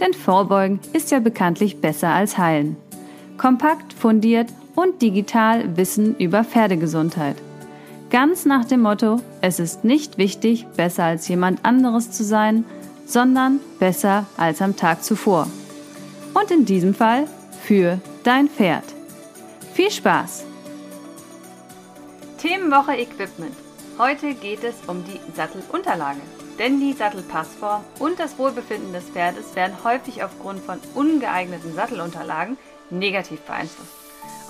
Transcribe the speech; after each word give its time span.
Denn 0.00 0.14
Vorbeugen 0.14 0.80
ist 0.92 1.10
ja 1.10 1.20
bekanntlich 1.20 1.80
besser 1.80 2.08
als 2.08 2.38
Heilen. 2.38 2.76
Kompakt, 3.36 3.92
fundiert 3.92 4.48
und 4.74 5.02
digital 5.02 5.76
Wissen 5.76 6.16
über 6.16 6.42
Pferdegesundheit. 6.42 7.36
Ganz 8.10 8.44
nach 8.44 8.64
dem 8.64 8.80
Motto, 8.80 9.20
es 9.40 9.60
ist 9.60 9.84
nicht 9.84 10.18
wichtig, 10.18 10.66
besser 10.76 11.04
als 11.04 11.28
jemand 11.28 11.64
anderes 11.64 12.10
zu 12.10 12.24
sein, 12.24 12.64
sondern 13.06 13.60
besser 13.78 14.26
als 14.36 14.62
am 14.62 14.76
Tag 14.76 15.04
zuvor. 15.04 15.46
Und 16.34 16.50
in 16.50 16.64
diesem 16.64 16.94
Fall 16.94 17.26
für 17.62 18.00
dein 18.24 18.48
Pferd. 18.48 18.84
Viel 19.74 19.90
Spaß! 19.90 20.44
Themenwoche 22.38 22.96
Equipment. 22.96 23.54
Heute 23.98 24.34
geht 24.34 24.64
es 24.64 24.74
um 24.86 25.04
die 25.04 25.20
Sattelunterlage. 25.36 26.20
Denn 26.60 26.78
die 26.78 26.92
Sattelpassform 26.92 27.82
und 28.00 28.20
das 28.20 28.38
Wohlbefinden 28.38 28.92
des 28.92 29.08
Pferdes 29.08 29.56
werden 29.56 29.82
häufig 29.82 30.22
aufgrund 30.22 30.60
von 30.60 30.78
ungeeigneten 30.94 31.74
Sattelunterlagen 31.74 32.58
negativ 32.90 33.40
beeinflusst. 33.40 33.94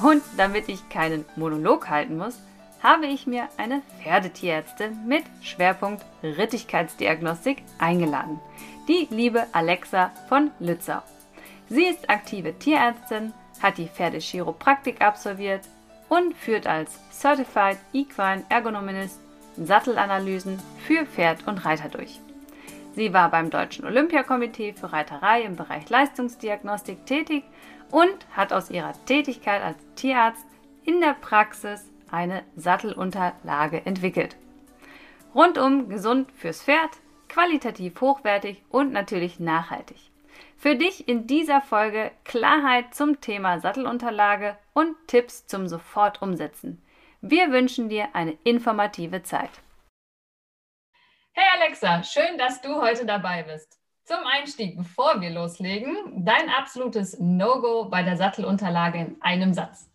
Und 0.03 0.21
damit 0.37 0.69
ich 0.69 0.89
keinen 0.89 1.25
Monolog 1.37 1.89
halten 1.89 2.17
muss, 2.17 2.41
habe 2.83 3.07
ich 3.07 3.29
mir 3.29 3.49
eine 3.59 3.83
Pferdetierärztin 4.03 5.07
mit 5.07 5.23
Schwerpunkt 5.41 6.05
Rittigkeitsdiagnostik 6.25 7.63
eingeladen. 7.79 8.41
Die 8.89 9.07
liebe 9.11 9.47
Alexa 9.53 10.11
von 10.29 10.51
Lützau. 10.59 11.03
Sie 11.69 11.85
ist 11.85 12.11
aktive 12.11 12.59
Tierärztin, 12.59 13.33
hat 13.63 13.79
die 13.79 13.87
Pferdechiropraktik 13.87 15.01
absolviert 15.01 15.63
und 16.09 16.35
führt 16.35 16.67
als 16.67 16.99
Certified 17.13 17.79
Equine 17.93 18.43
Ergonomist 18.49 19.21
Sattelanalysen 19.65 20.59
für 20.87 21.07
Pferd 21.07 21.47
und 21.47 21.65
Reiter 21.65 21.89
durch. 21.89 22.21
Sie 22.95 23.13
war 23.13 23.31
beim 23.31 23.51
Deutschen 23.51 23.85
Olympiakomitee 23.85 24.73
für 24.73 24.93
Reiterei 24.93 25.43
im 25.43 25.57
Bereich 25.57 25.89
Leistungsdiagnostik 25.89 27.07
tätig 27.07 27.45
und 27.91 28.27
hat 28.33 28.53
aus 28.53 28.71
ihrer 28.71 28.93
Tätigkeit 29.07 29.63
als 29.63 29.79
Tierarzt 29.95 30.47
in 30.85 31.01
der 31.01 31.15
Praxis 31.15 31.91
eine 32.11 32.43
Sattelunterlage 32.57 33.85
entwickelt. 33.87 34.37
Rundum 35.35 35.89
gesund 35.89 36.29
fürs 36.37 36.63
Pferd, 36.63 36.91
qualitativ 37.29 38.01
hochwertig 38.01 38.63
und 38.69 38.93
natürlich 38.93 39.39
nachhaltig. 39.39 40.11
Für 40.57 40.75
dich 40.75 41.09
in 41.09 41.27
dieser 41.27 41.61
Folge 41.63 42.11
Klarheit 42.25 42.95
zum 42.95 43.21
Thema 43.21 43.61
Sattelunterlage 43.61 44.57
und 44.75 44.97
Tipps 45.07 45.47
zum 45.47 45.69
sofort 45.69 46.21
umsetzen. 46.21 46.83
Wir 47.23 47.53
wünschen 47.53 47.91
dir 47.91 48.15
eine 48.15 48.39
informative 48.45 49.23
Zeit. 49.23 49.51
Hey 51.33 51.45
Alexa, 51.61 52.03
schön, 52.03 52.39
dass 52.39 52.63
du 52.63 52.81
heute 52.81 53.05
dabei 53.05 53.43
bist. 53.43 53.79
Zum 54.05 54.21
Einstieg, 54.25 54.79
bevor 54.79 55.21
wir 55.21 55.29
loslegen, 55.29 56.25
dein 56.25 56.49
absolutes 56.49 57.21
No-Go 57.21 57.91
bei 57.91 58.03
der 58.03 58.17
Sattelunterlage 58.17 59.01
in 59.01 59.17
einem 59.21 59.53
Satz. 59.53 59.91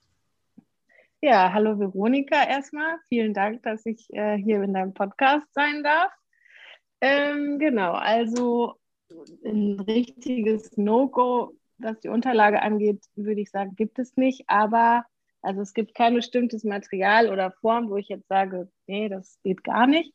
Ja, 1.20 1.52
hallo 1.52 1.80
Veronika 1.80 2.48
erstmal. 2.48 3.00
Vielen 3.10 3.34
Dank, 3.34 3.64
dass 3.64 3.84
ich 3.88 4.08
äh, 4.14 4.38
hier 4.38 4.62
in 4.62 4.76
deinem 4.76 4.94
Podcast 4.94 5.48
sein 5.54 5.84
darf. 5.84 6.14
Ähm, 7.02 7.58
genau, 7.58 7.94
also 7.94 8.76
ein 9.44 9.80
richtiges 9.80 10.78
No-Go, 10.78 11.58
was 11.80 12.00
die 12.02 12.10
Unterlage 12.10 12.62
angeht, 12.62 13.04
würde 13.16 13.42
ich 13.42 13.50
sagen, 13.50 13.76
gibt 13.76 13.98
es 13.98 14.16
nicht. 14.16 14.44
Aber 14.48 15.06
also 15.46 15.62
es 15.62 15.74
gibt 15.74 15.96
kein 15.96 16.16
bestimmtes 16.16 16.64
Material 16.64 17.30
oder 17.30 17.52
Form, 17.52 17.90
wo 17.90 17.98
ich 17.98 18.10
jetzt 18.10 18.28
sage, 18.28 18.70
nee, 18.88 19.10
das 19.10 19.40
geht 19.44 19.64
gar 19.64 19.88
nicht. 19.88 20.14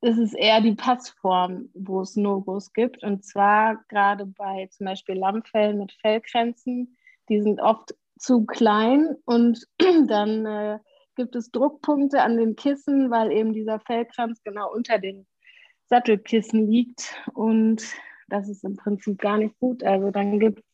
Es 0.00 0.16
ist 0.16 0.34
eher 0.34 0.60
die 0.60 0.74
Passform, 0.74 1.68
wo 1.74 2.00
es 2.00 2.16
No-Gos 2.16 2.72
gibt. 2.72 3.02
Und 3.02 3.24
zwar 3.24 3.84
gerade 3.88 4.24
bei 4.26 4.68
zum 4.70 4.86
Beispiel 4.86 5.16
Lammfellen 5.16 5.78
mit 5.78 5.92
Fellkränzen. 5.92 6.96
Die 7.28 7.42
sind 7.42 7.60
oft 7.60 7.94
zu 8.18 8.46
klein 8.46 9.16
und 9.24 9.66
dann 10.06 10.46
äh, 10.46 10.78
gibt 11.16 11.34
es 11.36 11.50
Druckpunkte 11.50 12.22
an 12.22 12.36
den 12.36 12.56
Kissen, 12.56 13.10
weil 13.10 13.32
eben 13.32 13.52
dieser 13.52 13.80
Fellkranz 13.80 14.42
genau 14.42 14.72
unter 14.72 14.98
den 14.98 15.26
Sattelkissen 15.88 16.70
liegt 16.70 17.16
und 17.34 17.82
das 18.28 18.48
ist 18.48 18.62
im 18.64 18.76
Prinzip 18.76 19.18
gar 19.18 19.38
nicht 19.38 19.58
gut. 19.58 19.82
Also 19.82 20.10
dann 20.10 20.38
gibt 20.38 20.60
es 20.60 20.69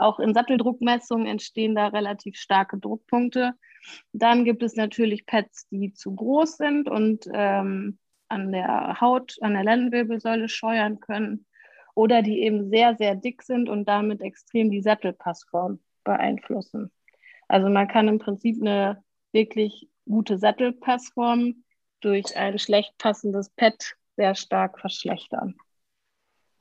auch 0.00 0.18
in 0.18 0.34
Satteldruckmessungen 0.34 1.26
entstehen 1.26 1.74
da 1.74 1.88
relativ 1.88 2.36
starke 2.36 2.78
Druckpunkte. 2.78 3.52
Dann 4.12 4.44
gibt 4.44 4.62
es 4.62 4.76
natürlich 4.76 5.26
Pads, 5.26 5.68
die 5.70 5.92
zu 5.92 6.14
groß 6.14 6.56
sind 6.56 6.88
und 6.88 7.26
ähm, 7.32 7.98
an 8.28 8.52
der 8.52 9.00
Haut, 9.00 9.36
an 9.40 9.54
der 9.54 9.64
Lendenwirbelsäule 9.64 10.48
scheuern 10.48 11.00
können 11.00 11.46
oder 11.94 12.22
die 12.22 12.40
eben 12.42 12.70
sehr, 12.70 12.96
sehr 12.96 13.14
dick 13.14 13.42
sind 13.42 13.68
und 13.68 13.88
damit 13.88 14.20
extrem 14.22 14.70
die 14.70 14.82
Sattelpassform 14.82 15.80
beeinflussen. 16.04 16.90
Also 17.48 17.68
man 17.68 17.88
kann 17.88 18.08
im 18.08 18.18
Prinzip 18.18 18.60
eine 18.60 19.02
wirklich 19.32 19.88
gute 20.08 20.38
Sattelpassform 20.38 21.64
durch 22.00 22.36
ein 22.36 22.58
schlecht 22.58 22.96
passendes 22.98 23.50
Pad 23.50 23.96
sehr 24.16 24.34
stark 24.34 24.78
verschlechtern. 24.78 25.56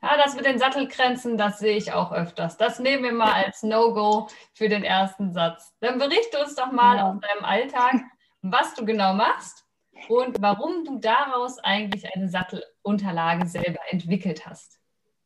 Ja, 0.02 0.16
das 0.18 0.36
mit 0.36 0.46
den 0.46 0.60
Sattelgrenzen, 0.60 1.38
das 1.38 1.60
sehe 1.60 1.76
ich 1.76 1.92
auch 1.92 2.14
öfters. 2.14 2.56
Das 2.58 2.80
nehmen 2.80 3.04
wir 3.04 3.12
mal 3.12 3.34
als 3.34 3.64
No-Go 3.64 4.30
für 4.54 4.70
den 4.70 4.84
ersten 4.84 5.34
Satz. 5.34 5.76
Dann 5.82 5.98
berichte 5.98 6.40
uns 6.42 6.56
doch 6.56 6.72
mal 6.72 6.98
ja. 6.98 7.10
aus 7.12 7.20
deinem 7.20 7.44
Alltag, 7.44 7.96
was 8.42 8.74
du 8.76 8.86
genau 8.86 9.14
machst 9.14 9.66
und 10.08 10.42
warum 10.42 10.86
du 10.86 11.00
daraus 11.00 11.60
eigentlich 11.60 12.06
eine 12.16 12.30
Sattelunterlage 12.30 13.46
selber 13.48 13.80
entwickelt 13.90 14.46
hast. 14.46 14.80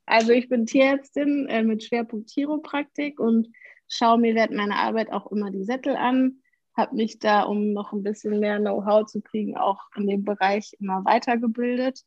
Also 0.06 0.31
ich 0.31 0.50
bin 0.50 0.66
Tierärztin 0.66 1.47
äh, 1.47 1.63
mit 1.63 1.84
Schwerpunkt 1.84 2.31
Chiropraktik 2.31 3.19
und 3.19 3.50
schaue 3.88 4.17
mir 4.17 4.35
während 4.35 4.55
meiner 4.55 4.78
Arbeit 4.78 5.11
auch 5.11 5.31
immer 5.31 5.51
die 5.51 5.63
Sättel 5.63 5.95
an, 5.95 6.40
habe 6.75 6.95
mich 6.95 7.19
da, 7.19 7.44
um 7.44 7.73
noch 7.73 7.94
ein 7.94 8.03
bisschen 8.03 8.40
mehr 8.40 8.59
Know-how 8.59 9.05
zu 9.05 9.22
kriegen, 9.22 9.55
auch 9.55 9.79
in 9.95 10.07
dem 10.07 10.23
Bereich 10.25 10.75
immer 10.79 11.05
weitergebildet. 11.05 12.01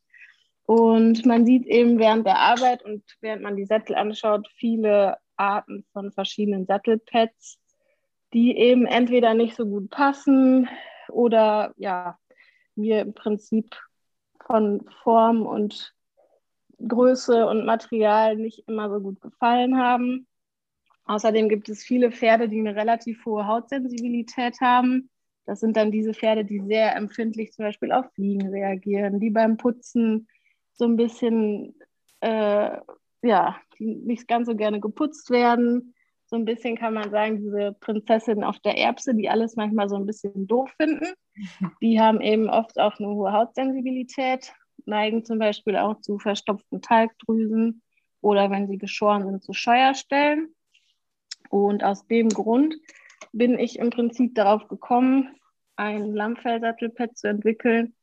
Und 0.67 1.25
man 1.25 1.45
sieht 1.45 1.65
eben 1.65 1.97
während 1.97 2.25
der 2.25 2.39
Arbeit 2.39 2.83
und 2.83 3.01
während 3.21 3.41
man 3.41 3.55
die 3.55 3.63
Sättel 3.63 3.95
anschaut, 3.95 4.49
viele 4.57 5.15
Arten 5.37 5.85
von 5.93 6.11
verschiedenen 6.11 6.65
Sattelpads, 6.65 7.57
die 8.33 8.57
eben 8.57 8.85
entweder 8.85 9.33
nicht 9.33 9.55
so 9.55 9.65
gut 9.65 9.89
passen 9.89 10.67
oder 11.07 11.73
ja, 11.77 12.19
mir 12.75 12.99
im 12.99 13.13
Prinzip 13.13 13.77
von 14.45 14.85
Form 15.03 15.45
und 15.45 15.95
Größe 16.85 17.47
und 17.47 17.65
Material 17.65 18.35
nicht 18.35 18.67
immer 18.67 18.89
so 18.89 18.99
gut 18.99 19.21
gefallen 19.21 19.77
haben. 19.77 20.27
Außerdem 21.05 21.47
gibt 21.47 21.69
es 21.69 21.81
viele 21.81 22.11
Pferde, 22.11 22.49
die 22.49 22.59
eine 22.59 22.75
relativ 22.75 23.25
hohe 23.25 23.47
Hautsensibilität 23.47 24.59
haben. 24.59 25.09
Das 25.45 25.61
sind 25.61 25.77
dann 25.77 25.91
diese 25.91 26.13
Pferde, 26.13 26.43
die 26.43 26.59
sehr 26.59 26.93
empfindlich 26.97 27.53
zum 27.53 27.63
Beispiel 27.63 27.93
auf 27.93 28.11
Fliegen 28.15 28.49
reagieren, 28.49 29.21
die 29.21 29.29
beim 29.29 29.55
Putzen 29.55 30.27
so 30.77 30.85
ein 30.85 30.95
bisschen, 30.95 31.75
äh, 32.21 32.77
ja, 33.21 33.57
die 33.77 33.95
nicht 33.95 34.27
ganz 34.27 34.47
so 34.47 34.55
gerne 34.55 34.79
geputzt 34.79 35.29
werden. 35.29 35.93
So 36.27 36.35
ein 36.35 36.45
bisschen 36.45 36.77
kann 36.77 36.93
man 36.93 37.09
sagen, 37.09 37.37
diese 37.37 37.75
Prinzessin 37.79 38.43
auf 38.43 38.59
der 38.59 38.77
Erbse, 38.77 39.15
die 39.15 39.29
alles 39.29 39.55
manchmal 39.55 39.89
so 39.89 39.95
ein 39.95 40.05
bisschen 40.05 40.47
doof 40.47 40.69
finden. 40.77 41.13
Die 41.81 42.01
haben 42.01 42.19
eben 42.19 42.49
oft 42.49 42.79
auch 42.79 42.97
eine 42.99 43.09
hohe 43.09 43.31
Hautsensibilität, 43.31 44.53
neigen 44.85 45.23
zum 45.23 45.37
Beispiel 45.37 45.77
auch 45.77 46.01
zu 46.01 46.17
verstopften 46.17 46.81
Talgdrüsen 46.81 47.83
oder 48.21 48.49
wenn 48.49 48.67
sie 48.67 48.79
geschoren 48.79 49.25
sind, 49.25 49.43
zu 49.43 49.53
Scheuerstellen. 49.53 50.55
Und 51.49 51.83
aus 51.83 52.07
dem 52.07 52.29
Grund 52.29 52.75
bin 53.31 53.59
ich 53.59 53.79
im 53.79 53.91
Prinzip 53.91 54.35
darauf 54.35 54.67
gekommen, 54.67 55.35
ein 55.75 56.13
Lammfellsattelpad 56.13 57.15
zu 57.17 57.27
entwickeln, 57.27 57.95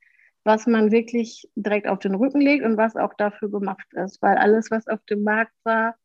was 0.45 0.67
man 0.67 0.91
wirklich 0.91 1.49
direkt 1.57 1.89
auf 1.89 1.99
den 1.99 2.15
Rücken 2.15 2.41
legt 2.41 2.65
und 2.65 2.77
was 2.77 2.97
auch 2.97 3.15
dafür 3.15 3.51
gemacht 3.51 3.93
ist. 3.95 4.21
Weil 4.23 4.37
alles, 4.37 4.71
was 4.71 4.87
auf 4.87 5.03
dem 5.07 5.23
Markt 5.23 5.55
war, 5.65 5.97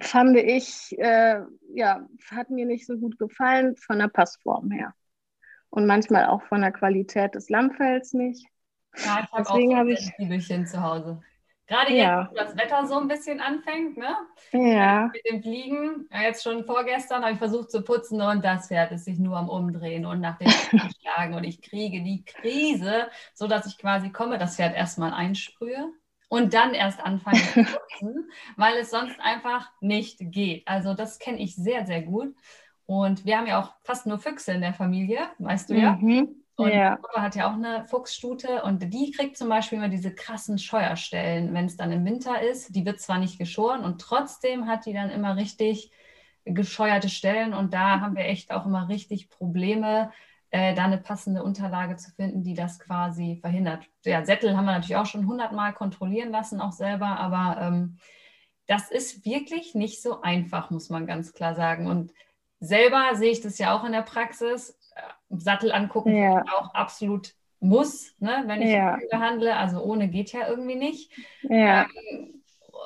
fand 0.00 0.36
ich, 0.36 0.98
äh, 0.98 1.40
ja, 1.74 2.08
hat 2.30 2.50
mir 2.50 2.66
nicht 2.66 2.86
so 2.86 2.96
gut 2.96 3.18
gefallen 3.18 3.76
von 3.76 3.98
der 3.98 4.08
Passform 4.08 4.70
her. 4.70 4.94
Und 5.70 5.86
manchmal 5.86 6.26
auch 6.26 6.42
von 6.44 6.62
der 6.62 6.72
Qualität 6.72 7.34
des 7.34 7.48
Lammfells 7.48 8.12
nicht. 8.12 8.46
Ja, 8.96 9.20
ich 9.24 9.32
habe 9.32 9.48
auch 9.48 9.54
so 9.54 9.70
ein 9.70 9.76
hab 9.76 9.86
ich, 9.86 10.68
zu 10.68 10.82
Hause. 10.82 11.22
Gerade 11.66 11.94
ja. 11.94 12.22
jetzt, 12.22 12.32
wo 12.32 12.34
das 12.36 12.56
Wetter 12.56 12.86
so 12.86 12.98
ein 12.98 13.08
bisschen 13.08 13.40
anfängt, 13.40 13.96
ne? 13.96 14.16
Ja. 14.52 15.10
Mit 15.12 15.22
dem 15.30 15.42
Fliegen. 15.42 16.08
Ja, 16.12 16.22
jetzt 16.22 16.42
schon 16.42 16.64
vorgestern 16.64 17.22
habe 17.22 17.32
ich 17.32 17.38
versucht 17.38 17.70
zu 17.70 17.82
putzen 17.82 18.20
und 18.20 18.44
das 18.44 18.68
Pferd 18.68 18.92
ist 18.92 19.04
sich 19.04 19.18
nur 19.18 19.36
am 19.36 19.48
Umdrehen 19.48 20.04
und 20.04 20.20
nach 20.20 20.38
dem 20.38 20.50
Schlagen 21.00 21.34
und 21.34 21.44
ich 21.44 21.62
kriege 21.62 22.02
die 22.02 22.24
Krise, 22.24 23.08
sodass 23.32 23.66
ich 23.66 23.78
quasi 23.78 24.10
komme, 24.10 24.38
das 24.38 24.56
Pferd 24.56 24.74
erstmal 24.74 25.12
einsprühe 25.12 25.92
und 26.28 26.54
dann 26.54 26.74
erst 26.74 27.00
anfange 27.00 27.38
zu 27.38 27.62
putzen, 27.64 28.30
weil 28.56 28.76
es 28.78 28.90
sonst 28.90 29.20
einfach 29.20 29.70
nicht 29.80 30.18
geht. 30.20 30.66
Also 30.66 30.94
das 30.94 31.18
kenne 31.18 31.38
ich 31.38 31.54
sehr, 31.54 31.86
sehr 31.86 32.02
gut. 32.02 32.34
Und 32.86 33.24
wir 33.24 33.38
haben 33.38 33.46
ja 33.46 33.62
auch 33.62 33.72
fast 33.82 34.06
nur 34.06 34.18
Füchse 34.18 34.52
in 34.52 34.60
der 34.60 34.74
Familie, 34.74 35.28
weißt 35.38 35.70
du 35.70 35.74
ja. 35.74 35.92
Mhm. 35.92 36.41
Und 36.56 36.70
ja. 36.70 36.96
Papa 36.96 37.22
hat 37.22 37.34
ja 37.34 37.48
auch 37.48 37.54
eine 37.54 37.86
Fuchsstute 37.86 38.62
und 38.62 38.92
die 38.92 39.10
kriegt 39.10 39.36
zum 39.36 39.48
Beispiel 39.48 39.78
immer 39.78 39.88
diese 39.88 40.14
krassen 40.14 40.58
Scheuerstellen, 40.58 41.54
wenn 41.54 41.64
es 41.64 41.76
dann 41.76 41.92
im 41.92 42.04
Winter 42.04 42.42
ist. 42.42 42.76
Die 42.76 42.84
wird 42.84 43.00
zwar 43.00 43.18
nicht 43.18 43.38
geschoren 43.38 43.84
und 43.84 44.00
trotzdem 44.00 44.66
hat 44.66 44.84
die 44.84 44.92
dann 44.92 45.10
immer 45.10 45.36
richtig 45.36 45.90
gescheuerte 46.44 47.08
Stellen 47.08 47.54
und 47.54 47.72
da 47.72 48.00
haben 48.00 48.16
wir 48.16 48.24
echt 48.24 48.50
auch 48.50 48.66
immer 48.66 48.88
richtig 48.88 49.30
Probleme, 49.30 50.10
äh, 50.50 50.74
da 50.74 50.84
eine 50.84 50.98
passende 50.98 51.42
Unterlage 51.42 51.96
zu 51.96 52.10
finden, 52.10 52.42
die 52.42 52.54
das 52.54 52.78
quasi 52.78 53.38
verhindert. 53.40 53.86
Ja, 54.04 54.24
Sättel 54.24 54.56
haben 54.56 54.66
wir 54.66 54.72
natürlich 54.72 54.96
auch 54.96 55.06
schon 55.06 55.26
hundertmal 55.26 55.72
kontrollieren 55.72 56.30
lassen, 56.30 56.60
auch 56.60 56.72
selber, 56.72 57.18
aber 57.18 57.60
ähm, 57.60 57.98
das 58.66 58.90
ist 58.90 59.24
wirklich 59.24 59.74
nicht 59.74 60.02
so 60.02 60.20
einfach, 60.20 60.70
muss 60.70 60.90
man 60.90 61.06
ganz 61.06 61.32
klar 61.32 61.54
sagen. 61.54 61.86
Und 61.86 62.12
selber 62.60 63.14
sehe 63.14 63.32
ich 63.32 63.40
das 63.40 63.58
ja 63.58 63.76
auch 63.76 63.84
in 63.84 63.92
der 63.92 64.02
Praxis. 64.02 64.78
Sattel 65.40 65.72
angucken 65.72 66.14
ja. 66.14 66.44
auch 66.58 66.74
absolut 66.74 67.34
muss, 67.62 68.14
ne, 68.18 68.42
wenn 68.46 68.60
ich 68.60 68.70
ja. 68.70 68.98
handle. 69.12 69.56
Also 69.56 69.80
ohne 69.82 70.08
geht 70.08 70.32
ja 70.32 70.48
irgendwie 70.48 70.74
nicht. 70.74 71.12
Ja. 71.42 71.86
Ähm, 72.10 72.42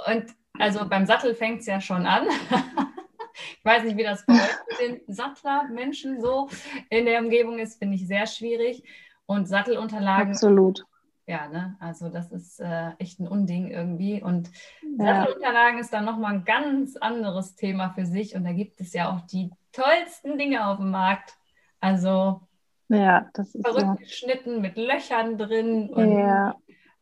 und 0.07 0.27
also 0.59 0.89
beim 0.89 1.07
Sattel 1.07 1.35
fängt 1.35 1.61
es 1.61 1.67
ja 1.67 1.81
schon 1.81 2.07
an. 2.07 2.27
ich 3.59 3.65
weiß 3.65 3.85
nicht, 3.85 3.97
wie 3.97 4.05
das 4.05 4.25
bei 4.27 4.35
euch 4.35 4.41
mit 4.81 5.07
den 5.07 5.15
Sattlermenschen 5.15 6.21
so 6.21 6.49
in 6.91 7.07
der 7.07 7.21
Umgebung 7.21 7.59
ist, 7.59 7.79
finde 7.79 7.97
ich 7.97 8.07
sehr 8.07 8.27
schwierig. 8.27 8.85
Und 9.27 9.49
Sattelunterlagen. 9.49 10.33
Absolut. 10.33 10.85
Ja, 11.27 11.49
ne? 11.49 11.77
also 11.81 12.09
das 12.09 12.31
ist 12.31 12.61
äh, 12.61 12.91
echt 12.99 13.19
ein 13.19 13.27
Unding 13.27 13.71
irgendwie. 13.71 14.23
Und 14.23 14.51
ja. 14.99 15.25
Sattelunterlagen 15.25 15.81
ist 15.81 15.93
dann 15.93 16.05
nochmal 16.05 16.35
ein 16.35 16.45
ganz 16.45 16.97
anderes 16.97 17.57
Thema 17.57 17.91
für 17.91 18.07
sich. 18.07 18.37
Und 18.37 18.45
da 18.45 18.53
gibt 18.53 18.81
es 18.81 18.93
ja 18.93 19.11
auch 19.11 19.23
die 19.23 19.51
tollsten 19.73 20.39
Dinge 20.39 20.69
auf 20.69 20.77
dem 20.77 20.91
Markt. 20.91 21.37
Also 21.87 22.41
ja, 22.89 23.29
das 23.35 23.55
ist 23.55 23.65
verrückt 23.65 23.87
so. 23.87 23.95
geschnitten 23.95 24.61
mit 24.61 24.77
Löchern 24.77 25.39
drin. 25.39 25.91
ja. 25.97 26.57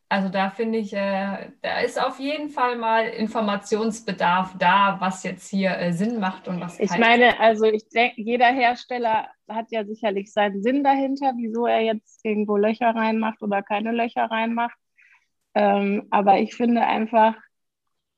Also 0.07 0.29
da 0.29 0.51
finde 0.51 0.77
ich, 0.77 0.93
äh, 0.93 1.51
da 1.63 1.79
ist 1.79 1.99
auf 1.99 2.19
jeden 2.19 2.49
Fall 2.49 2.77
mal 2.77 3.07
Informationsbedarf 3.07 4.55
da, 4.59 4.97
was 4.99 5.23
jetzt 5.23 5.49
hier 5.49 5.75
äh, 5.79 5.93
Sinn 5.93 6.19
macht 6.19 6.47
und 6.47 6.61
was 6.61 6.79
Ich 6.79 6.95
meine, 6.99 7.39
also 7.39 7.65
ich 7.65 7.89
denke, 7.89 8.21
jeder 8.21 8.45
Hersteller 8.45 9.27
hat 9.49 9.71
ja 9.71 9.83
sicherlich 9.83 10.31
seinen 10.31 10.61
Sinn 10.61 10.83
dahinter, 10.83 11.33
wieso 11.35 11.65
er 11.65 11.81
jetzt 11.81 12.23
irgendwo 12.23 12.55
Löcher 12.55 12.93
reinmacht 12.95 13.41
oder 13.41 13.63
keine 13.63 13.91
Löcher 13.91 14.25
reinmacht. 14.25 14.77
Ähm, 15.55 16.07
aber 16.11 16.37
ich 16.37 16.53
finde 16.53 16.85
einfach, 16.85 17.35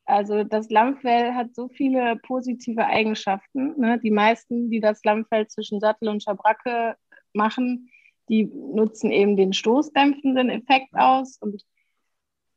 also 0.08 0.46
das 0.46 0.70
Lammfell 0.70 1.34
hat 1.34 1.54
so 1.54 1.68
viele 1.68 2.16
positive 2.16 2.86
Eigenschaften. 2.86 3.80
Ne? 3.80 4.00
Die 4.00 4.12
meisten, 4.12 4.70
die 4.70 4.80
das 4.80 5.04
Lammfell 5.04 5.48
zwischen 5.48 5.82
Sattel 5.82 6.08
und 6.08 6.24
Schabracke 6.24 6.96
machen, 7.34 7.90
die 8.30 8.46
nutzen 8.46 9.12
eben 9.12 9.36
den 9.36 9.52
stoßdämpfenden 9.52 10.50
Effekt 10.50 10.94
aus. 10.94 11.38
Und 11.38 11.62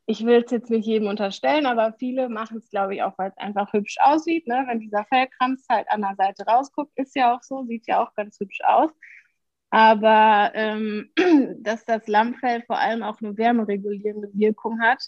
ich 0.06 0.24
will 0.24 0.44
es 0.44 0.50
jetzt 0.52 0.70
nicht 0.70 0.86
jedem 0.86 1.08
unterstellen, 1.08 1.66
aber 1.66 1.92
viele 1.98 2.28
machen 2.28 2.58
es, 2.58 2.70
glaube 2.70 2.94
ich, 2.94 3.02
auch, 3.02 3.18
weil 3.18 3.30
es 3.30 3.38
einfach 3.38 3.72
hübsch 3.72 3.96
aussieht. 4.00 4.46
Ne? 4.46 4.64
Wenn 4.68 4.78
dieser 4.78 5.04
Fellkranz 5.06 5.66
halt 5.68 5.90
an 5.90 6.02
der 6.02 6.14
Seite 6.16 6.44
rausguckt, 6.44 6.92
ist 6.96 7.16
ja 7.16 7.34
auch 7.34 7.42
so, 7.42 7.64
sieht 7.64 7.86
ja 7.88 8.02
auch 8.02 8.14
ganz 8.14 8.38
hübsch 8.38 8.60
aus. 8.64 8.90
Aber 9.70 10.52
ähm, 10.54 11.10
dass 11.60 11.84
das 11.84 12.06
Lammfell 12.06 12.62
vor 12.62 12.78
allem 12.78 13.02
auch 13.02 13.20
eine 13.20 13.36
wärmeregulierende 13.36 14.30
Wirkung 14.34 14.80
hat, 14.80 15.02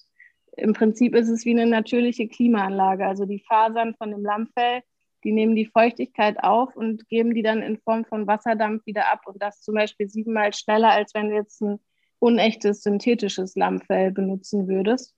im 0.57 0.73
Prinzip 0.73 1.15
ist 1.15 1.29
es 1.29 1.45
wie 1.45 1.51
eine 1.53 1.67
natürliche 1.67 2.29
Klimaanlage. 2.29 3.07
Also 3.07 3.25
die 3.25 3.41
Fasern 3.41 3.95
von 3.95 4.11
dem 4.11 4.23
Lammfell, 4.23 4.83
die 5.25 5.33
nehmen 5.33 5.55
die 5.55 5.67
Feuchtigkeit 5.67 6.43
auf 6.43 6.77
und 6.77 7.09
geben 7.09 7.35
die 7.35 7.43
dann 7.43 7.63
in 7.63 7.79
Form 7.79 8.05
von 8.05 8.27
Wasserdampf 8.27 8.85
wieder 8.87 9.11
ab. 9.11 9.23
Und 9.27 9.41
das 9.41 9.61
zum 9.61 9.75
Beispiel 9.75 10.09
siebenmal 10.09 10.53
schneller, 10.53 10.91
als 10.91 11.15
wenn 11.15 11.31
du 11.31 11.37
jetzt 11.37 11.61
ein 11.63 11.79
unechtes 12.19 12.83
synthetisches 12.83 13.57
Lammfell 13.57 14.13
benutzen 14.13 14.69
würdest. 14.69 15.15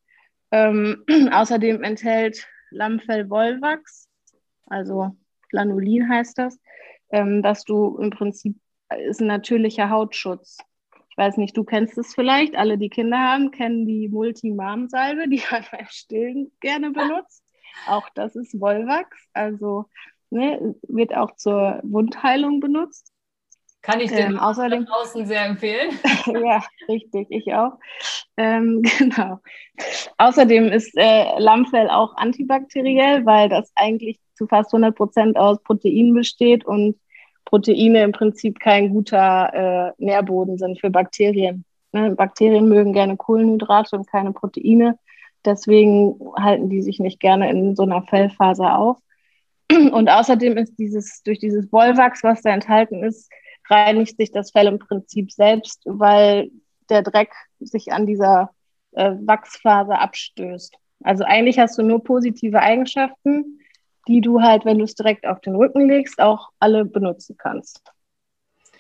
Ähm, 0.51 1.05
außerdem 1.33 1.83
enthält 1.83 2.47
Lammfell 2.71 3.29
Wollwachs, 3.31 4.09
also 4.67 5.17
Lanolin 5.53 6.09
heißt 6.09 6.39
das, 6.39 6.59
ähm, 7.11 7.43
dass 7.43 7.65
du 7.65 7.99
im 7.99 8.11
Prinzip 8.11 8.57
ist 9.07 9.21
ein 9.21 9.27
natürlicher 9.27 9.91
Hautschutz 9.91 10.59
ich 11.15 11.19
weiß 11.19 11.37
nicht, 11.37 11.57
du 11.57 11.63
kennst 11.63 11.97
es 11.97 12.13
vielleicht, 12.13 12.57
alle, 12.57 12.77
die 12.77 12.89
Kinder 12.89 13.19
haben, 13.19 13.53
kennen 13.53 13.87
die 13.87 14.09
Multimarm-Salbe, 14.09 15.29
die 15.29 15.41
man 15.51 15.65
beim 15.71 15.87
Stillen 15.89 16.51
gerne 16.59 16.91
benutzt. 16.91 17.45
Auch 17.87 18.09
das 18.17 18.35
ist 18.35 18.61
Wollwachs, 18.61 19.29
also 19.33 19.85
ne, 20.31 20.75
wird 20.89 21.17
auch 21.17 21.37
zur 21.37 21.79
Wundheilung 21.85 22.59
benutzt. 22.59 23.13
Kann 23.81 24.01
ich 24.01 24.11
den 24.11 24.33
ähm, 24.33 24.39
außerdem 24.41 24.87
draußen 24.87 25.25
sehr 25.27 25.45
empfehlen. 25.45 25.97
ja, 26.45 26.65
richtig, 26.89 27.29
ich 27.31 27.55
auch. 27.55 27.79
Ähm, 28.37 28.83
genau. 28.99 29.39
Außerdem 30.19 30.67
ist 30.73 30.97
äh, 30.97 31.39
Lammfell 31.39 31.91
auch 31.91 32.17
antibakteriell, 32.17 33.25
weil 33.25 33.49
das 33.49 33.71
eigentlich 33.77 34.19
zu 34.35 34.49
fast 34.49 34.75
100 34.75 34.97
Prozent 34.97 35.37
aus 35.37 35.63
Proteinen 35.63 36.13
besteht 36.13 36.65
und 36.65 36.99
Proteine 37.45 38.03
im 38.03 38.13
Prinzip 38.13 38.59
kein 38.61 38.91
guter 38.91 39.95
äh, 39.99 40.05
Nährboden 40.05 40.59
sind 40.59 40.81
für 40.81 40.91
Bakterien. 40.91 41.65
Ne? 41.93 42.11
Bakterien 42.11 42.69
mögen 42.69 42.93
gerne 42.93 43.17
Kohlenhydrate 43.17 43.97
und 43.97 44.07
keine 44.07 44.33
Proteine. 44.33 44.99
Deswegen 45.45 46.19
halten 46.37 46.71
die 46.71 46.83
sich 46.83 47.01
nicht 47.01 47.21
gerne 47.21 47.51
in 47.51 47.77
so 47.77 47.83
einer 47.83 48.03
Fellfaser 48.03 48.79
auf. 48.79 48.99
Und 49.71 50.09
außerdem 50.09 50.57
ist 50.57 50.79
dieses, 50.79 51.23
durch 51.23 51.39
dieses 51.39 51.71
Wollwachs, 51.71 52.23
was 52.23 52.41
da 52.43 52.51
enthalten 52.51 53.05
ist, 53.05 53.31
reinigt 53.69 54.17
sich 54.17 54.33
das 54.33 54.51
Fell 54.53 54.67
im 54.67 54.79
Prinzip 54.79 55.33
selbst, 55.33 55.83
weil 55.85 56.51
der 56.89 57.03
Dreck 57.03 57.33
sich 57.61 57.93
an 57.93 58.07
dieser 58.07 58.51
äh, 58.93 59.13
Wachsfaser 59.21 60.01
abstößt. 60.01 60.77
Also 61.03 61.25
eigentlich 61.25 61.59
hast 61.59 61.77
du 61.79 61.83
nur 61.83 62.03
positive 62.03 62.61
Eigenschaften 62.61 63.61
die 64.09 64.21
du 64.21 64.43
halt, 64.43 64.65
wenn 64.65 64.79
du 64.79 64.85
es 64.85 64.95
direkt 64.95 65.27
auf 65.27 65.41
den 65.41 65.55
Rücken 65.55 65.89
legst, 65.89 66.21
auch 66.21 66.51
alle 66.59 66.85
benutzen 66.85 67.37
kannst. 67.39 67.83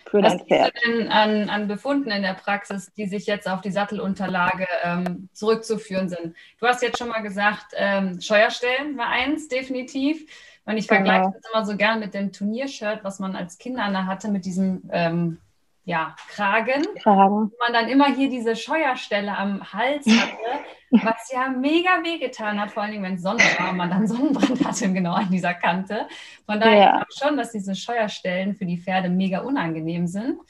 Für 0.06 0.22
Was 0.22 0.36
dein 0.36 0.46
Pferd. 0.46 0.72
du 0.84 0.90
denn 0.90 1.08
an, 1.08 1.48
an 1.48 1.66
Befunden 1.66 2.10
in 2.10 2.22
der 2.22 2.34
Praxis, 2.34 2.92
die 2.92 3.06
sich 3.06 3.26
jetzt 3.26 3.48
auf 3.48 3.62
die 3.62 3.70
Sattelunterlage 3.70 4.66
ähm, 4.84 5.28
zurückzuführen 5.32 6.08
sind? 6.08 6.36
Du 6.60 6.66
hast 6.66 6.82
jetzt 6.82 6.98
schon 6.98 7.08
mal 7.08 7.22
gesagt, 7.22 7.72
ähm, 7.74 8.20
Scheuerstellen 8.20 8.96
war 8.96 9.08
eins, 9.08 9.48
definitiv. 9.48 10.26
Und 10.66 10.76
ich 10.76 10.86
vergleiche 10.86 11.22
genau. 11.22 11.34
das 11.34 11.52
immer 11.52 11.66
so 11.66 11.76
gern 11.76 12.00
mit 12.00 12.14
dem 12.14 12.32
Turniershirt, 12.32 13.02
was 13.02 13.18
man 13.18 13.36
als 13.36 13.58
Kinder 13.58 14.06
hatte, 14.06 14.28
mit 14.28 14.44
diesem 14.44 14.82
ähm, 14.92 15.38
ja, 15.84 16.16
Kragen, 16.28 16.82
Kragen. 17.02 17.50
Wo 17.50 17.56
man 17.58 17.72
dann 17.72 17.88
immer 17.88 18.06
hier 18.14 18.30
diese 18.30 18.56
Scheuerstelle 18.56 19.36
am 19.36 19.72
Hals 19.72 20.06
hatte, 20.06 20.64
was 20.90 21.30
ja 21.30 21.48
mega 21.48 22.02
wehgetan 22.02 22.58
hat, 22.60 22.72
vor 22.72 22.82
allen 22.82 22.92
Dingen, 22.92 23.04
wenn 23.04 23.14
es 23.14 23.22
Sonne 23.22 23.42
war 23.58 23.70
und 23.70 23.76
man 23.76 23.90
dann 23.90 24.06
Sonnenbrand 24.08 24.64
hatte, 24.64 24.92
genau 24.92 25.12
an 25.12 25.30
dieser 25.30 25.52
Kante. 25.54 26.06
Von 26.46 26.58
daher 26.58 26.78
ja. 26.78 27.06
schon, 27.16 27.36
dass 27.36 27.52
diese 27.52 27.74
Scheuerstellen 27.74 28.54
für 28.54 28.64
die 28.64 28.78
Pferde 28.78 29.10
mega 29.10 29.40
unangenehm 29.40 30.06
sind. 30.06 30.40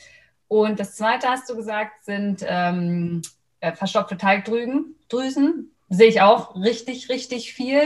Und 0.47 0.79
das 0.79 0.95
zweite, 0.95 1.29
hast 1.29 1.51
du 1.51 1.57
gesagt, 1.57 2.05
sind 2.05 2.45
ähm, 2.47 3.23
äh, 3.61 3.73
verstopfte 3.73 4.17
Teigdrüsen. 4.17 4.95
Drüsen. 5.09 5.71
Sehe 5.89 6.09
ich 6.09 6.21
auch 6.21 6.55
richtig, 6.55 7.09
richtig 7.09 7.53
viel. 7.53 7.83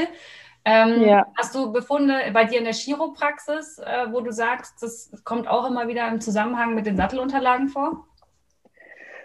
Ähm, 0.65 1.03
ja. 1.03 1.27
Hast 1.37 1.55
du 1.55 1.73
Befunde 1.73 2.15
bei 2.33 2.45
dir 2.45 2.59
in 2.59 2.65
der 2.65 2.75
Chiropraxis, 2.75 3.79
äh, 3.79 4.07
wo 4.11 4.21
du 4.21 4.33
sagst, 4.33 4.83
das 4.83 5.11
kommt 5.25 5.49
auch 5.49 5.67
immer 5.69 5.89
wieder 5.89 6.07
im 6.09 6.21
Zusammenhang 6.21 6.75
mit 6.75 6.87
den 6.87 6.97
Sattelunterlagen 6.97 7.69
vor? 7.69 8.07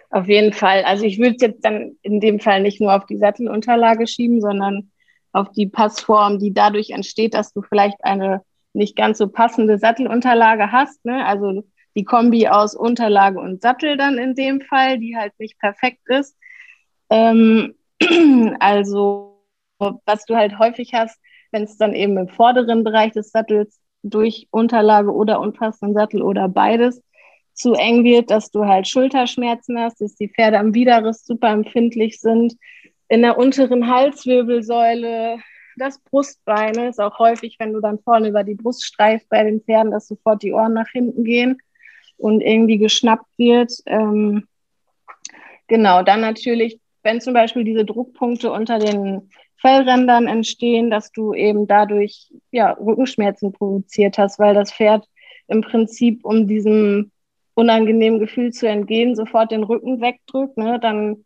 Auf 0.10 0.28
jeden 0.28 0.54
Fall. 0.54 0.84
Also 0.84 1.06
ich 1.06 1.18
würde 1.18 1.36
es 1.36 1.42
jetzt 1.42 1.66
dann 1.66 1.98
in 2.04 2.20
dem 2.20 2.40
Fall 2.40 2.62
nicht 2.62 2.80
nur 2.80 2.94
auf 2.94 3.06
die 3.08 3.18
Sattelunterlage 3.18 4.06
schieben, 4.08 4.42
sondern 4.42 4.92
auf 5.32 5.52
die 5.52 5.66
Passform, 5.66 6.38
die 6.38 6.54
dadurch 6.54 6.92
entsteht, 6.92 7.34
dass 7.34 7.52
du 7.52 7.64
vielleicht 7.64 7.98
eine 8.04 8.44
nicht 8.74 8.96
ganz 8.96 9.18
so 9.18 9.28
passende 9.28 9.80
Sattelunterlage 9.80 10.72
hast. 10.72 11.04
Ne? 11.04 11.26
Also 11.26 11.64
die 11.96 12.04
Kombi 12.04 12.48
aus 12.48 12.76
Unterlage 12.76 13.40
und 13.40 13.62
Sattel 13.62 13.98
dann 13.98 14.18
in 14.18 14.36
dem 14.36 14.62
Fall, 14.62 15.00
die 15.00 15.18
halt 15.18 15.34
nicht 15.40 15.60
perfekt 15.60 16.02
ist. 16.06 16.36
Ähm, 17.10 17.76
also 18.60 19.33
was 20.06 20.26
du 20.26 20.36
halt 20.36 20.60
häufig 20.60 20.94
hast, 20.94 21.20
wenn 21.52 21.64
es 21.64 21.78
dann 21.78 21.94
eben 21.94 22.18
im 22.18 22.28
vorderen 22.28 22.84
Bereich 22.84 23.12
des 23.12 23.32
Sattels 23.32 23.80
durch 24.04 24.48
Unterlage 24.52 25.14
oder 25.14 25.40
unpassenden 25.40 25.96
Sattel 25.96 26.22
oder 26.22 26.50
beides 26.50 27.02
zu 27.54 27.74
eng 27.74 28.04
wird, 28.04 28.32
dass 28.32 28.52
du 28.52 28.66
halt 28.66 28.88
Schulterschmerzen 28.88 29.80
hast, 29.80 30.02
dass 30.02 30.16
die 30.16 30.30
Pferde 30.30 30.60
am 30.60 30.74
Widerriss 30.74 31.26
super 31.26 31.50
empfindlich 31.50 32.20
sind, 32.20 32.56
in 33.08 33.22
der 33.22 33.38
unteren 33.38 33.88
Halswirbelsäule, 33.88 35.38
das 35.78 36.00
Brustbein 36.00 36.76
ist 36.76 37.00
auch 37.00 37.20
häufig, 37.20 37.58
wenn 37.60 37.74
du 37.74 37.80
dann 37.80 38.00
vorne 38.00 38.30
über 38.30 38.44
die 38.44 38.56
Brust 38.56 38.86
streifst 38.86 39.30
bei 39.30 39.44
den 39.44 39.62
Pferden, 39.62 39.92
dass 39.92 40.08
sofort 40.08 40.44
die 40.44 40.54
Ohren 40.54 40.74
nach 40.74 40.90
hinten 40.92 41.24
gehen 41.24 41.60
und 42.18 42.42
irgendwie 42.42 42.78
geschnappt 42.78 43.38
wird. 43.38 43.72
Ähm, 43.86 44.48
genau, 45.68 46.04
dann 46.04 46.22
natürlich, 46.22 46.80
wenn 47.02 47.22
zum 47.22 47.34
Beispiel 47.34 47.64
diese 47.64 47.86
Druckpunkte 47.86 48.52
unter 48.52 48.80
den 48.80 49.30
Fellrändern 49.64 50.28
entstehen, 50.28 50.92
dass 50.92 51.14
du 51.14 51.34
eben 51.34 51.68
dadurch 51.68 52.34
ja, 52.52 52.72
Rückenschmerzen 52.72 53.54
provoziert 53.54 54.18
hast, 54.18 54.38
weil 54.38 54.54
das 54.54 54.74
Pferd 54.74 55.08
im 55.48 55.62
Prinzip, 55.62 56.26
um 56.26 56.48
diesem 56.48 57.12
unangenehmen 57.54 58.20
Gefühl 58.20 58.52
zu 58.52 58.68
entgehen, 58.68 59.16
sofort 59.16 59.52
den 59.52 59.64
Rücken 59.64 60.02
wegdrückt, 60.02 60.58
ne, 60.58 60.80
dann 60.82 61.24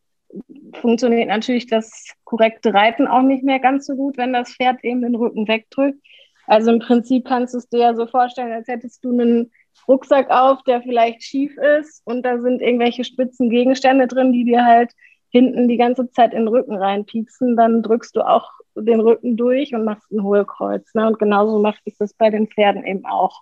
funktioniert 0.74 1.30
natürlich 1.30 1.66
das 1.66 2.14
korrekte 2.26 2.74
Reiten 2.76 3.08
auch 3.08 3.24
nicht 3.24 3.44
mehr 3.44 3.60
ganz 3.60 3.88
so 3.88 3.96
gut, 3.96 4.18
wenn 4.18 4.34
das 4.34 4.54
Pferd 4.54 4.84
eben 4.84 5.02
den 5.02 5.16
Rücken 5.16 5.48
wegdrückt. 5.48 6.00
Also 6.46 6.72
im 6.72 6.80
Prinzip 6.80 7.26
kannst 7.26 7.56
du 7.56 7.58
es 7.58 7.70
dir 7.70 7.80
ja 7.80 7.96
so 7.96 8.06
vorstellen, 8.06 8.52
als 8.52 8.68
hättest 8.68 9.04
du 9.04 9.12
einen 9.12 9.52
Rucksack 9.88 10.30
auf, 10.30 10.62
der 10.64 10.84
vielleicht 10.84 11.24
schief 11.24 11.58
ist 11.80 12.02
und 12.06 12.24
da 12.24 12.40
sind 12.40 12.62
irgendwelche 12.62 13.04
spitzen 13.04 13.50
Gegenstände 13.50 14.06
drin, 14.06 14.32
die 14.32 14.44
dir 14.44 14.64
halt 14.64 14.92
hinten 15.38 15.68
die 15.68 15.78
ganze 15.78 16.10
Zeit 16.10 16.34
in 16.34 16.40
den 16.40 16.48
Rücken 16.48 16.76
reinpieksen, 16.76 17.56
dann 17.56 17.84
drückst 17.84 18.16
du 18.16 18.22
auch 18.22 18.52
den 18.76 19.00
Rücken 19.00 19.38
durch 19.38 19.74
und 19.74 19.86
machst 19.86 20.12
ein 20.12 20.24
Hohlkreuz. 20.24 20.94
Ne? 20.96 21.08
Und 21.08 21.20
genauso 21.20 21.60
macht 21.60 21.82
ich 21.86 21.96
das 21.98 22.14
bei 22.14 22.30
den 22.30 22.48
Pferden 22.48 22.86
eben 22.86 23.06
auch. 23.06 23.42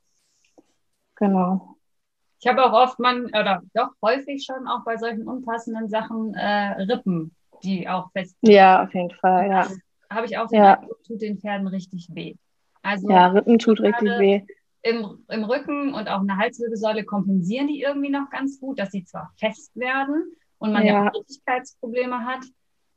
Genau. 1.16 1.76
Ich 2.40 2.48
habe 2.48 2.66
auch 2.66 2.74
oft 2.74 3.00
man, 3.00 3.28
oder 3.28 3.62
doch 3.74 3.92
häufig 4.02 4.46
schon 4.46 4.68
auch 4.68 4.84
bei 4.84 4.98
solchen 4.98 5.28
unpassenden 5.28 5.90
Sachen 5.90 6.34
äh, 6.36 6.82
Rippen, 6.84 7.34
die 7.64 7.88
auch 7.88 8.12
fest 8.12 8.36
sind. 8.42 8.54
Ja, 8.54 8.84
auf 8.84 8.94
jeden 8.94 9.12
Fall, 9.12 9.50
ja. 9.50 9.68
Habe 10.10 10.26
ich 10.26 10.38
auch 10.38 10.52
ja. 10.52 10.82
Tut 11.08 11.22
den 11.22 11.40
Pferden 11.40 11.68
richtig 11.68 12.10
weh. 12.14 12.36
Also 12.84 13.10
ja, 13.10 13.28
Rippen 13.28 13.58
tut 13.58 13.80
richtig 13.80 14.10
weh. 14.20 14.42
Im, 14.84 15.24
Im 15.30 15.44
Rücken 15.46 15.96
und 15.96 16.08
auch 16.08 16.22
in 16.22 16.28
der 16.28 16.38
Halswirbelsäule 16.38 17.06
kompensieren 17.06 17.68
die 17.68 17.82
irgendwie 17.82 18.12
noch 18.12 18.30
ganz 18.30 18.60
gut, 18.60 18.78
dass 18.78 18.92
sie 18.92 19.04
zwar 19.04 19.32
fest 19.38 19.76
werden 19.76 20.36
und 20.66 20.74
man 20.74 20.86
ja, 20.86 21.06
ja 21.06 21.12
Flüssigkeitsprobleme 21.12 22.26
hat, 22.26 22.46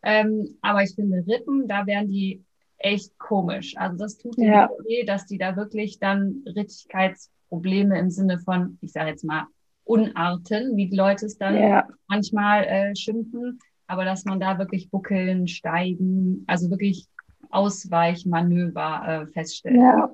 ähm, 0.02 0.56
aber 0.62 0.82
ich 0.82 0.94
finde 0.94 1.24
Rippen, 1.26 1.68
da 1.68 1.86
werden 1.86 2.10
die 2.10 2.44
echt 2.78 3.18
komisch. 3.18 3.76
Also 3.76 3.96
das 3.98 4.18
tut 4.18 4.38
ja. 4.38 4.70
weh, 4.86 5.04
dass 5.04 5.26
die 5.26 5.38
da 5.38 5.56
wirklich 5.56 5.98
dann 5.98 6.44
Rittigkeitsprobleme 6.46 7.38
Probleme 7.48 7.98
im 7.98 8.10
Sinne 8.10 8.38
von, 8.38 8.78
ich 8.80 8.92
sage 8.92 9.10
jetzt 9.10 9.24
mal, 9.24 9.46
Unarten, 9.84 10.76
wie 10.76 10.88
die 10.88 10.96
Leute 10.96 11.24
es 11.24 11.38
dann 11.38 11.56
ja. 11.56 11.88
manchmal 12.08 12.64
äh, 12.64 12.94
schimpfen, 12.94 13.58
aber 13.86 14.04
dass 14.04 14.26
man 14.26 14.38
da 14.38 14.58
wirklich 14.58 14.90
buckeln, 14.90 15.48
steigen, 15.48 16.44
also 16.46 16.70
wirklich 16.70 17.06
Ausweichmanöver 17.48 19.02
äh, 19.06 19.32
feststellt. 19.32 19.76
Ja, 19.76 20.10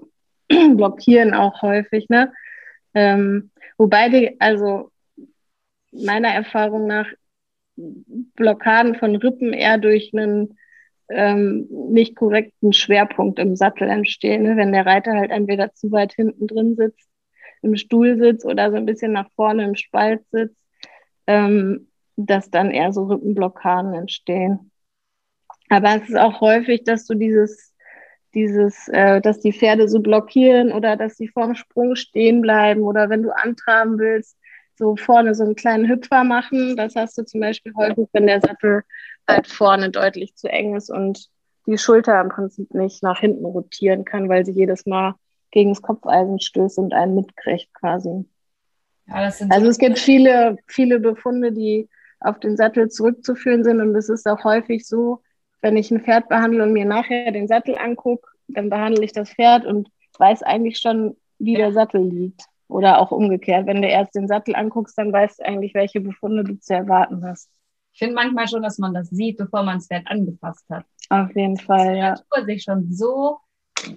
blockieren 0.77 1.35
auch 1.35 1.61
häufig, 1.63 2.09
ne? 2.09 2.33
Ähm, 2.95 3.51
wobei 3.77 4.09
die, 4.09 4.41
also 4.41 4.93
meiner 5.91 6.29
Erfahrung 6.29 6.87
nach, 6.87 7.09
Blockaden 7.77 8.95
von 8.95 9.17
Rippen 9.17 9.53
eher 9.53 9.79
durch 9.79 10.13
einen 10.15 10.59
ähm, 11.09 11.67
nicht 11.71 12.17
korrekten 12.17 12.73
Schwerpunkt 12.73 13.39
im 13.39 13.57
Sattel 13.57 13.89
entstehen. 13.89 14.43
Ne? 14.43 14.57
Wenn 14.57 14.73
der 14.73 14.87
Reiter 14.87 15.13
halt 15.13 15.31
entweder 15.31 15.75
zu 15.75 15.93
weit 15.93 16.15
hinten 16.15 16.47
drin 16.47 16.77
sitzt 16.77 17.09
im 17.65 17.77
Stuhl 17.77 18.19
sitzt 18.19 18.45
oder 18.45 18.71
so 18.71 18.77
ein 18.77 18.87
bisschen 18.87 19.13
nach 19.13 19.31
vorne 19.35 19.65
im 19.65 19.75
Spalt 19.75 20.23
sitzt, 20.31 20.57
ähm, 21.27 21.89
dass 22.17 22.51
dann 22.51 22.71
eher 22.71 22.93
so 22.93 23.05
Rückenblockaden 23.05 23.95
entstehen. 23.95 24.71
Aber 25.71 25.97
es 25.97 26.09
ist 26.09 26.17
auch 26.17 26.41
häufig, 26.41 26.85
dass 26.85 27.07
du 27.07 27.15
dieses, 27.15 27.75
dieses, 28.35 28.89
äh, 28.89 29.21
dass 29.21 29.41
die 29.41 29.53
Pferde 29.53 29.89
so 29.89 30.01
blockieren 30.01 30.73
oder 30.73 30.97
dass 30.97 31.17
sie 31.17 31.29
vorm 31.29 31.55
Sprung 31.55 31.97
stehen 31.97 32.43
bleiben 32.43 32.83
oder 32.83 33.09
wenn 33.09 33.23
du 33.23 33.31
antraben 33.31 33.99
willst, 33.99 34.37
so 34.77 34.97
vorne 34.97 35.35
so 35.35 35.45
einen 35.45 35.55
kleinen 35.55 35.89
Hüpfer 35.89 36.25
machen. 36.25 36.77
Das 36.77 36.97
hast 36.97 37.17
du 37.19 37.25
zum 37.25 37.41
Beispiel 37.41 37.73
häufig, 37.77 38.09
wenn 38.13 38.27
der 38.27 38.41
Sattel 38.41 38.83
halt 39.29 39.47
vorne 39.47 39.91
deutlich 39.91 40.35
zu 40.35 40.49
eng 40.49 40.75
ist 40.77 40.91
und 40.91 41.29
die 41.67 41.79
Schulter 41.79 42.21
im 42.21 42.29
Prinzip 42.29 42.75
nicht 42.75 43.03
nach 43.03 43.21
hinten 43.21 43.45
rotieren 43.45 44.05
kann, 44.05 44.29
weil 44.29 44.45
sie 44.45 44.53
jedes 44.53 44.85
Mal 44.87 45.15
gegen 45.51 45.71
das 45.71 45.83
Kopfeisen 45.83 46.41
stößt 46.41 46.79
und 46.79 46.93
einen 46.93 47.15
mitkriegt 47.15 47.73
quasi. 47.75 48.27
Ja, 49.07 49.31
also 49.51 49.69
es 49.69 49.79
gibt 49.79 49.99
viele, 49.99 50.57
viele 50.67 50.99
Befunde, 50.99 51.53
die 51.53 51.89
auf 52.21 52.41
den 52.41 52.57
Sattel 52.57 52.89
zurückzuführen 52.89 53.65
sind 53.65 53.81
und 53.81 53.95
es 53.95 54.09
ist 54.09 54.27
auch 54.27 54.45
häufig 54.45 54.87
so, 54.87 55.23
wenn 55.61 55.77
ich 55.77 55.91
ein 55.91 56.01
Pferd 56.01 56.29
behandle 56.29 56.63
und 56.63 56.73
mir 56.73 56.85
nachher 56.85 57.31
den 57.31 57.49
Sattel 57.49 57.77
angucke, 57.79 58.29
dann 58.49 58.71
behandle 58.71 59.05
ich 59.05 59.13
das 59.13 59.31
Pferd 59.31 59.65
und 59.65 59.89
weiß 60.19 60.43
eigentlich 60.43 60.79
schon, 60.79 61.17
wie 61.39 61.53
ja. 61.53 61.59
der 61.59 61.73
Sattel 61.73 62.03
liegt. 62.03 62.43
Oder 62.69 62.99
auch 62.99 63.11
umgekehrt, 63.11 63.67
wenn 63.67 63.83
du 63.83 63.89
erst 63.89 64.15
den 64.15 64.27
Sattel 64.27 64.57
anguckst, 64.57 64.97
dann 64.97 65.13
weißt 65.13 65.41
du 65.41 65.45
eigentlich, 65.45 65.75
welche 65.75 66.01
Befunde 66.01 66.45
du 66.45 66.59
zu 66.59 66.75
erwarten 66.75 67.25
hast. 67.25 67.51
Ich 67.93 67.99
finde 67.99 68.15
manchmal 68.15 68.49
schon, 68.49 68.63
dass 68.63 68.79
man 68.79 68.95
das 68.95 69.09
sieht, 69.11 69.37
bevor 69.37 69.63
man 69.63 69.77
das 69.77 69.87
Pferd 69.87 70.07
angefasst 70.07 70.69
hat. 70.69 70.85
Auf 71.11 71.35
jeden 71.37 71.57
Fall, 71.57 71.97
ja. 71.97 72.15
Die 72.15 72.21
Natur 72.21 72.45
sich 72.47 72.63
schon 72.63 72.93
so 72.93 73.39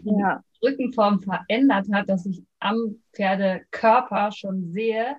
ja. 0.04 0.44
Rückenform 0.64 1.22
verändert 1.22 1.88
hat, 1.92 2.10
dass 2.10 2.26
ich 2.26 2.44
am 2.60 2.98
Pferdekörper 3.14 4.32
schon 4.32 4.72
sehe, 4.72 5.16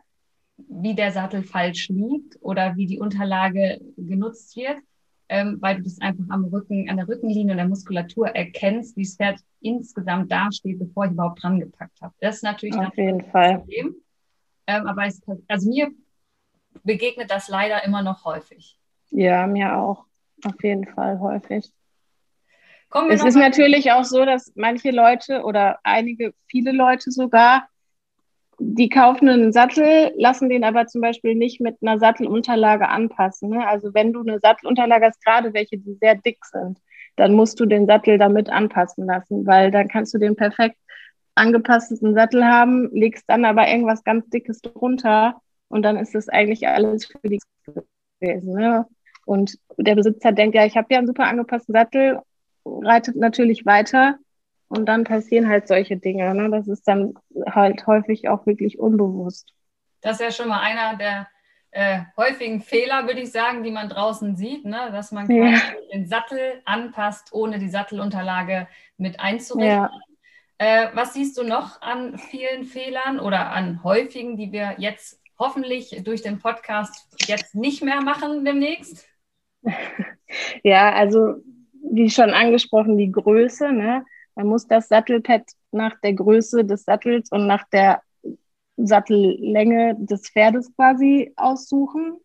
wie 0.57 0.95
der 0.95 1.13
Sattel 1.13 1.43
falsch 1.43 1.89
liegt 1.89 2.37
oder 2.41 2.77
wie 2.77 2.87
die 2.87 2.99
Unterlage 2.99 3.81
genutzt 3.97 4.57
wird, 4.57 4.79
ähm, 5.29 5.59
weil 5.61 5.77
du 5.77 5.83
das 5.83 6.01
einfach 6.01 6.25
am 6.29 6.45
Rücken, 6.45 6.89
an 6.89 6.97
der 6.97 7.09
Rückenlinie 7.09 7.53
und 7.53 7.59
der 7.59 7.69
Muskulatur 7.69 8.29
erkennst, 8.29 8.97
wie 8.97 9.03
das 9.03 9.17
Pferd 9.17 9.41
insgesamt 9.61 10.31
dasteht, 10.33 10.79
bevor 10.79 11.07
ich 11.07 11.13
überhaupt 11.13 11.43
dran 11.43 11.61
gepackt 11.61 12.01
habe. 12.01 12.15
Das 12.21 12.37
ist 12.37 12.43
natürlich 12.43 12.77
auf 12.77 12.97
jeden 12.97 13.25
Fall. 13.27 13.59
Problem. 13.59 13.95
Ähm, 14.67 14.87
aber 14.87 15.07
es, 15.07 15.21
also 15.49 15.69
mir 15.69 15.91
begegnet 16.85 17.31
das 17.31 17.49
leider 17.49 17.85
immer 17.85 18.03
noch 18.03 18.25
häufig. 18.25 18.79
Ja, 19.11 19.47
mir 19.47 19.77
auch. 19.77 20.05
Auf 20.45 20.63
jeden 20.63 20.87
Fall 20.87 21.19
häufig 21.19 21.73
es 23.11 23.25
ist 23.25 23.37
natürlich 23.37 23.93
auch 23.93 24.05
so, 24.05 24.25
dass 24.25 24.53
manche 24.55 24.91
Leute 24.91 25.43
oder 25.43 25.79
einige, 25.83 26.35
viele 26.47 26.73
Leute 26.73 27.11
sogar, 27.11 27.69
die 28.59 28.89
kaufen 28.89 29.29
einen 29.29 29.53
Sattel, 29.53 30.13
lassen 30.17 30.49
den 30.49 30.65
aber 30.65 30.87
zum 30.87 31.01
Beispiel 31.01 31.35
nicht 31.35 31.61
mit 31.61 31.77
einer 31.81 31.99
Sattelunterlage 31.99 32.89
anpassen. 32.89 33.51
Ne? 33.51 33.67
Also 33.67 33.95
wenn 33.95 34.13
du 34.13 34.21
eine 34.21 34.41
Sattelunterlage 34.41 35.07
hast, 35.07 35.25
gerade 35.25 35.55
welche, 35.55 35.79
die 35.79 35.95
sehr 35.95 36.17
dick 36.17 36.45
sind, 36.45 36.79
dann 37.17 37.35
musst 37.35 37.61
du 37.61 37.67
den 37.67 37.87
Sattel 37.87 38.19
damit 38.19 38.51
anpassen 38.51 39.07
lassen, 39.07 39.47
weil 39.47 39.71
dann 39.71 39.89
kannst 39.89 40.13
du 40.15 40.19
den 40.19 40.37
perfekt 40.37 40.77
angepassten 41.35 42.15
Sattel 42.15 42.45
haben, 42.45 42.91
legst 42.93 43.25
dann 43.29 43.45
aber 43.45 43.69
irgendwas 43.69 44.03
ganz 44.03 44.29
Dickes 44.29 44.61
drunter 44.61 45.41
und 45.69 45.83
dann 45.83 45.97
ist 45.97 46.15
das 46.15 46.29
eigentlich 46.29 46.67
alles 46.67 47.07
für 47.07 47.29
die 47.29 47.39
gewesen. 48.21 48.55
Ne? 48.55 48.87
Und 49.25 49.57
der 49.77 49.95
Besitzer 49.95 50.33
denkt, 50.33 50.57
ja, 50.57 50.65
ich 50.65 50.77
habe 50.77 50.89
ja 50.91 50.99
einen 50.99 51.07
super 51.07 51.27
angepassten 51.27 51.75
Sattel 51.75 52.21
reitet 52.65 53.17
natürlich 53.17 53.65
weiter 53.67 54.19
und 54.69 54.87
dann 54.87 55.05
passieren 55.05 55.49
halt 55.49 55.67
solche 55.69 55.97
Dinge. 55.97 56.35
Ne? 56.35 56.51
Das 56.51 56.69
ist 56.69 56.87
dann 56.87 57.15
halt 57.51 57.87
häufig 57.87 58.29
auch 58.29 58.47
wirklich 58.47 58.79
unbewusst. 58.79 59.53
Das 60.01 60.21
ist 60.21 60.21
ja 60.21 60.31
schon 60.31 60.49
mal 60.49 60.61
einer 60.61 60.97
der 60.97 61.29
äh, 61.71 62.01
häufigen 62.17 62.61
Fehler, 62.61 63.07
würde 63.07 63.21
ich 63.21 63.33
sagen, 63.33 63.63
die 63.63 63.71
man 63.71 63.89
draußen 63.89 64.37
sieht, 64.37 64.65
ne? 64.65 64.91
dass 64.93 65.13
man 65.13 65.31
ja. 65.31 65.59
den 65.93 66.07
Sattel 66.07 66.63
anpasst, 66.65 67.33
ohne 67.33 67.59
die 67.59 67.69
Sattelunterlage 67.69 68.69
mit 68.97 69.21
einzurichten. 69.21 69.69
Ja. 69.71 69.91
Äh, 70.59 70.89
was 70.95 71.15
siehst 71.15 71.39
du 71.39 71.45
noch 71.45 71.81
an 71.83 72.19
vielen 72.19 72.65
Fehlern 72.65 73.21
oder 73.21 73.51
an 73.51 73.83
häufigen, 73.85 74.37
die 74.37 74.51
wir 74.51 74.75
jetzt 74.79 75.21
hoffentlich 75.39 76.03
durch 76.05 76.23
den 76.23 76.41
Podcast 76.41 77.07
jetzt 77.27 77.55
nicht 77.55 77.83
mehr 77.83 78.01
machen 78.01 78.45
demnächst? 78.45 79.07
Ja, 80.63 80.93
also 80.93 81.37
wie 81.91 82.11
schon 82.11 82.35
angesprochen, 82.35 82.99
die 82.99 83.11
Größe. 83.11 83.73
Ne? 83.73 84.05
Man 84.39 84.47
muss 84.47 84.69
das 84.69 84.87
Sattelpad 84.87 85.43
nach 85.73 85.99
der 86.01 86.13
Größe 86.13 86.65
des 86.65 86.85
Sattels 86.85 87.29
und 87.33 87.49
nach 87.49 87.69
der 87.73 88.03
Sattellänge 88.77 89.97
des 89.99 90.31
Pferdes 90.31 90.73
quasi 90.77 91.33
aussuchen. 91.35 92.19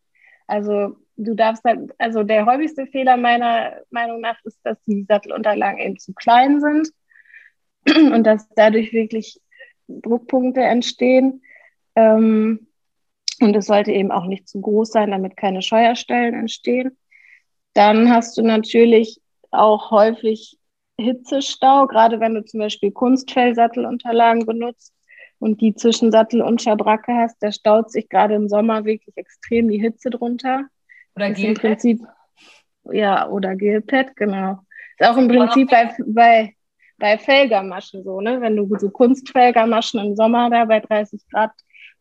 Also 0.46 0.96
du 1.17 1.34
darfst 1.34 1.63
halt, 1.63 1.91
also 1.98 2.22
der 2.22 2.46
häufigste 2.46 2.86
Fehler 2.86 3.17
meiner 3.17 3.82
Meinung 3.89 4.22
nach 4.22 4.38
ist, 4.43 4.60
dass 4.63 4.77
die 4.86 5.05
Sattelunterlagen 5.10 5.79
eben 5.79 5.98
zu 5.98 6.13
klein 6.13 6.62
sind 6.62 6.89
und 8.13 8.24
dass 8.25 8.48
dadurch 8.50 8.93
wirklich 8.93 9.41
Druckpunkte 9.88 10.62
entstehen. 10.62 11.41
Ähm, 11.96 12.67
und 13.41 13.55
es 13.55 13.65
sollte 13.65 13.91
eben 13.91 14.12
auch 14.12 14.25
nicht 14.25 14.48
zu 14.48 14.62
groß 14.62 14.91
sein, 14.91 15.10
damit 15.10 15.36
keine 15.36 15.63
Scheuerstellen 15.63 16.36
entstehen. 16.36 16.96
Dann 17.74 18.12
hast 18.12 18.38
du 18.38 18.43
natürlich 18.43 19.20
auch 19.50 19.89
häufig 19.89 20.60
Hitzestau, 21.00 21.88
gerade 21.88 22.20
wenn 22.20 22.36
du 22.36 22.46
zum 22.46 22.60
Beispiel 22.60 22.92
Kunstfellsattelunterlagen 22.92 24.46
benutzt 24.46 24.94
und 25.40 25.60
die 25.62 25.74
zwischen 25.76 26.12
Sattel 26.12 26.42
und 26.42 26.62
Schabracke 26.62 27.14
hast, 27.14 27.38
da 27.42 27.52
staut 27.52 27.92
sich 27.92 28.10
gerade 28.10 28.36
im 28.36 28.48
Sommer 28.48 28.86
wirklich 28.86 29.16
extrem 29.18 29.70
die 29.70 29.80
Hitze 29.80 30.10
drunter. 30.10 30.66
Oder 31.16 31.32
Gelfett? 31.32 31.46
Im 31.46 31.54
Prinzip 31.56 32.02
Ja, 32.86 33.30
oder 33.30 33.56
Gelpad, 33.56 34.16
genau. 34.16 34.60
Ist 35.00 35.10
auch 35.10 35.18
im 35.18 35.28
Prinzip 35.28 35.70
bei, 35.70 35.96
bei, 36.06 36.54
bei 36.98 37.18
Felgermaschen 37.18 38.04
so, 38.04 38.22
ne? 38.22 38.42
Wenn 38.42 38.56
du 38.56 38.70
so 38.78 38.90
Kunstfelgermaschen 38.90 40.00
im 40.00 40.16
Sommer 40.16 40.50
da 40.50 40.66
bei 40.66 40.80
30 40.80 41.22
Grad 41.30 41.52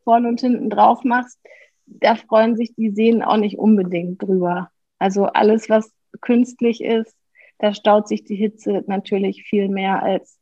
vorne 0.05 0.29
und 0.29 0.41
hinten 0.41 0.71
drauf 0.71 1.03
machst, 1.05 1.39
da 1.87 2.15
freuen 2.17 2.57
sich 2.57 2.75
die 2.75 2.91
Seen 2.91 3.23
auch 3.23 3.37
nicht 3.37 3.59
unbedingt 3.59 4.23
drüber. 4.23 4.71
Also 4.99 5.27
alles, 5.27 5.69
was 5.69 5.93
künstlich 6.21 6.83
ist, 6.83 7.17
da 7.63 7.73
staut 7.73 8.09
sich 8.09 8.25
die 8.25 8.35
Hitze 8.35 8.83
natürlich 8.89 9.45
viel 9.45 9.69
mehr, 9.69 10.03
als 10.03 10.39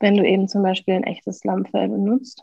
wenn 0.00 0.16
du 0.16 0.24
eben 0.24 0.48
zum 0.48 0.62
Beispiel 0.62 0.94
ein 0.94 1.04
echtes 1.04 1.44
Lammfell 1.44 1.88
benutzt. 1.88 2.42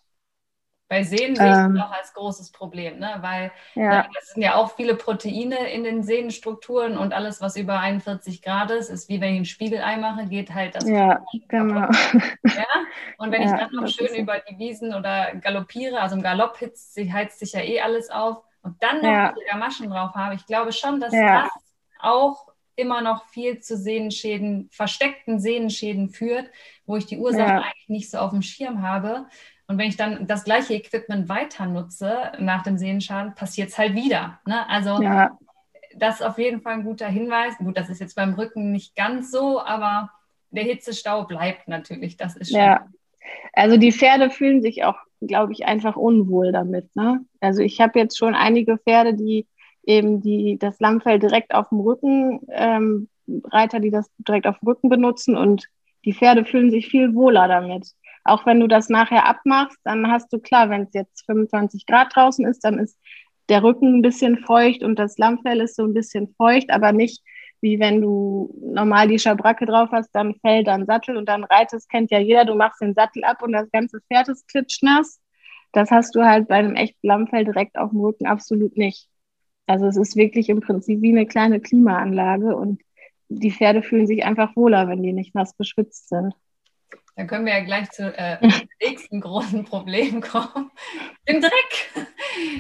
Bei 0.88 1.01
Sehnen 1.01 1.35
sehe 1.35 1.50
ich 1.50 1.57
ähm, 1.57 1.81
auch 1.81 1.91
als 1.91 2.13
großes 2.13 2.51
Problem, 2.51 3.00
ne? 3.00 3.17
weil 3.21 3.51
ja. 3.74 4.03
ne, 4.03 4.09
das 4.13 4.27
sind 4.27 4.43
ja 4.43 4.53
auch 4.53 4.75
viele 4.75 4.93
Proteine 4.93 5.71
in 5.71 5.83
den 5.83 6.03
Sehnenstrukturen 6.03 6.95
und 7.00 7.12
alles, 7.12 7.41
was 7.41 7.55
über 7.55 7.79
41 7.79 8.43
Grad 8.43 8.69
ist, 8.69 8.89
ist 8.89 9.09
wie 9.09 9.19
wenn 9.19 9.33
ich 9.33 9.39
ein 9.39 9.45
Spiegelei 9.45 9.97
mache, 9.97 10.27
geht 10.27 10.53
halt 10.53 10.75
das. 10.75 10.88
Ja, 10.88 11.25
genau. 11.47 11.89
Ja? 12.43 12.67
Und 13.17 13.31
wenn 13.31 13.41
ja, 13.41 13.55
ich 13.55 13.59
dann 13.59 13.71
noch 13.71 13.88
schön 13.88 14.13
über 14.15 14.39
die 14.47 14.59
Wiesen 14.59 14.93
oder 14.93 15.33
galoppiere, 15.38 16.00
also 16.00 16.15
im 16.15 16.21
Galopp 16.21 16.57
hitzt, 16.57 16.95
heizt 16.95 17.39
sich 17.39 17.53
ja 17.53 17.62
eh 17.62 17.81
alles 17.81 18.12
auf 18.12 18.43
und 18.62 18.75
dann 18.83 18.97
noch 18.97 19.09
ja. 19.09 19.33
die 19.33 19.50
Gamaschen 19.50 19.89
drauf 19.89 20.13
habe, 20.13 20.35
ich 20.35 20.45
glaube 20.45 20.71
schon, 20.71 21.00
dass 21.00 21.12
das 21.12 21.50
auch 22.00 22.54
immer 22.75 23.01
noch 23.01 23.25
viel 23.27 23.60
zu 23.60 23.77
Sehnenschäden, 23.77 24.70
versteckten 24.72 25.39
Sehnenschäden 25.39 26.10
führt, 26.10 26.50
wo 26.86 26.96
ich 26.96 27.05
die 27.05 27.17
Ursache 27.17 27.63
eigentlich 27.63 27.89
nicht 27.89 28.12
so 28.12 28.17
auf 28.17 28.32
dem 28.32 28.41
Schirm 28.41 28.82
habe. 28.82 29.25
Und 29.67 29.77
wenn 29.77 29.88
ich 29.88 29.98
dann 29.98 30.27
das 30.27 30.44
gleiche 30.44 30.75
Equipment 30.75 31.27
weiter 31.27 31.65
nutze 31.65 32.32
nach 32.39 32.63
dem 32.63 32.77
Sehnenschaden, 32.77 33.34
passiert 33.36 33.70
es 33.70 33.77
halt 33.77 33.96
wieder. 33.96 34.39
Ne? 34.46 34.67
Also 34.70 35.01
ja. 35.01 35.38
das 35.96 36.15
ist 36.15 36.25
auf 36.25 36.38
jeden 36.38 36.62
Fall 36.62 36.74
ein 36.74 36.84
guter 36.84 37.08
Hinweis. 37.08 37.58
Gut, 37.58 37.77
das 37.77 37.89
ist 37.89 38.00
jetzt 38.00 38.15
beim 38.15 38.34
Rücken 38.34 38.72
nicht 38.72 38.96
ganz 38.96 39.32
so, 39.32 39.60
aber 39.62 40.12
der 40.51 40.63
Hitzestau 40.63 41.25
bleibt 41.25 41.67
natürlich. 41.67 42.17
Das 42.17 42.36
ist 42.36 42.51
schon. 42.51 42.60
Ja. 42.60 42.88
Also 43.53 43.77
die 43.77 43.91
Pferde 43.91 44.29
fühlen 44.29 44.62
sich 44.62 44.84
auch, 44.84 44.98
glaube 45.22 45.53
ich, 45.53 45.65
einfach 45.65 45.96
unwohl 45.96 46.51
damit. 46.51 46.96
Ne? 46.96 47.25
Also 47.39 47.62
ich 47.62 47.82
habe 47.82 47.98
jetzt 47.98 48.17
schon 48.17 48.36
einige 48.36 48.77
Pferde, 48.77 49.15
die 49.15 49.48
eben 49.86 50.22
die, 50.22 50.58
das 50.60 50.80
Lammfell 50.80 51.20
direkt 51.20 51.54
auf 51.54 51.70
dem 51.70 51.80
Rücken, 51.80 52.42
ähm, 52.50 53.10
Reiter, 53.46 53.80
die 53.80 53.92
das 53.92 54.10
direkt 54.18 54.48
auf 54.48 54.60
dem 54.60 54.68
Rücken 54.68 54.89
benutzen 54.89 55.36
und 55.36 55.68
die 56.06 56.13
Pferde 56.13 56.46
fühlen 56.46 56.70
sich 56.70 56.88
viel 56.88 57.15
wohler 57.15 57.48
damit 57.48 57.96
auch 58.25 58.46
wenn 58.46 58.60
du 58.60 58.68
das 58.68 58.89
nachher 58.89 59.25
abmachst, 59.25 59.80
dann 59.84 60.12
hast 60.12 60.34
du 60.34 60.39
klar, 60.39 60.70
wenn 60.70 60.82
es 60.82 60.94
jetzt 60.94 61.25
25 61.27 61.86
Grad 61.86 62.13
draußen 62.15 62.46
ist, 62.46 62.65
dann 62.65 62.80
ist 62.80 63.00
der 63.50 63.63
Rücken 63.63 64.00
ein 64.00 64.01
bisschen 64.01 64.39
feucht 64.39 64.84
und 64.84 64.98
das 64.98 65.18
Lammfell 65.20 65.62
ist 65.62 65.75
so 65.75 65.84
ein 65.84 65.94
bisschen 65.94 66.34
feucht, 66.36 66.72
aber 66.72 66.92
nicht 66.92 67.24
wie 67.62 67.80
wenn 67.80 68.01
du 68.01 68.54
normal 68.62 69.08
die 69.08 69.20
Schabracke 69.20 69.65
drauf 69.65 69.89
hast, 69.92 70.10
dann 70.13 70.36
Fell, 70.36 70.63
dann 70.63 70.86
Sattel 70.86 71.18
und 71.18 71.30
dann 71.30 71.44
reitest, 71.44 71.89
kennt 71.89 72.12
ja 72.12 72.20
jeder, 72.20 72.46
du 72.46 72.56
machst 72.56 72.82
den 72.82 72.94
Sattel 72.94 73.24
ab 73.24 73.42
und 73.42 73.54
das 73.54 73.70
ganze 73.72 74.01
Pferd 74.01 74.27
ist 74.27 74.48
klitschnass. 74.48 75.20
Das 75.72 75.89
hast 75.89 76.15
du 76.15 76.24
halt 76.24 76.48
bei 76.48 76.56
einem 76.56 76.75
echten 76.75 77.08
Lammfell 77.08 77.46
direkt 77.46 77.77
auf 77.77 77.92
dem 77.92 78.01
Rücken 78.01 78.27
absolut 78.27 78.75
nicht. 78.77 79.08
Also 79.67 79.88
es 79.88 79.98
ist 79.98 80.15
wirklich 80.15 80.50
im 80.50 80.62
Prinzip 80.62 81.01
wie 81.01 81.12
eine 81.12 81.25
kleine 81.25 81.60
Klimaanlage 81.60 82.55
und 82.55 82.81
die 83.29 83.51
Pferde 83.51 83.81
fühlen 83.81 84.07
sich 84.07 84.24
einfach 84.24 84.55
wohler, 84.55 84.88
wenn 84.88 85.01
die 85.01 85.13
nicht 85.13 85.34
nass 85.34 85.55
beschwitzt 85.55 86.10
sind. 86.10 86.34
Dann 87.15 87.27
können 87.27 87.45
wir 87.45 87.53
ja 87.53 87.63
gleich 87.63 87.89
zum 87.91 88.07
äh, 88.07 88.38
nächsten 88.81 89.22
großen 89.22 89.65
Problem 89.65 90.22
kommen. 90.22 90.72
Den 91.27 91.41
Dreck. 91.41 92.07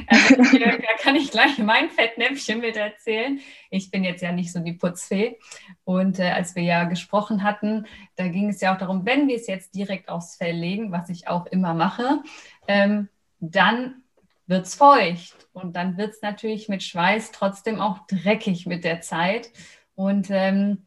Also 0.07 0.57
da 0.57 0.77
kann 0.99 1.15
ich 1.15 1.31
gleich 1.31 1.57
mein 1.57 1.89
Fettnäpfchen 1.89 2.61
mit 2.61 2.77
erzählen. 2.77 3.39
Ich 3.69 3.91
bin 3.91 4.03
jetzt 4.03 4.21
ja 4.21 4.31
nicht 4.31 4.53
so 4.53 4.59
die 4.59 4.73
Putzfee. 4.73 5.37
Und 5.83 6.19
äh, 6.19 6.29
als 6.29 6.55
wir 6.55 6.63
ja 6.63 6.85
gesprochen 6.85 7.43
hatten, 7.43 7.85
da 8.15 8.29
ging 8.29 8.49
es 8.49 8.61
ja 8.61 8.73
auch 8.73 8.77
darum, 8.77 9.05
wenn 9.05 9.27
wir 9.27 9.35
es 9.35 9.47
jetzt 9.47 9.75
direkt 9.75 10.07
aufs 10.07 10.37
Fell 10.37 10.55
legen, 10.55 10.91
was 10.91 11.09
ich 11.09 11.27
auch 11.27 11.45
immer 11.47 11.73
mache, 11.73 12.21
ähm, 12.67 13.09
dann 13.39 14.04
wird 14.47 14.65
es 14.65 14.75
feucht. 14.75 15.47
Und 15.53 15.75
dann 15.75 15.97
wird 15.97 16.11
es 16.11 16.21
natürlich 16.21 16.69
mit 16.69 16.83
Schweiß 16.83 17.31
trotzdem 17.31 17.79
auch 17.79 17.99
dreckig 18.07 18.65
mit 18.65 18.83
der 18.83 19.01
Zeit. 19.01 19.51
Und 19.95 20.27
ähm, 20.29 20.85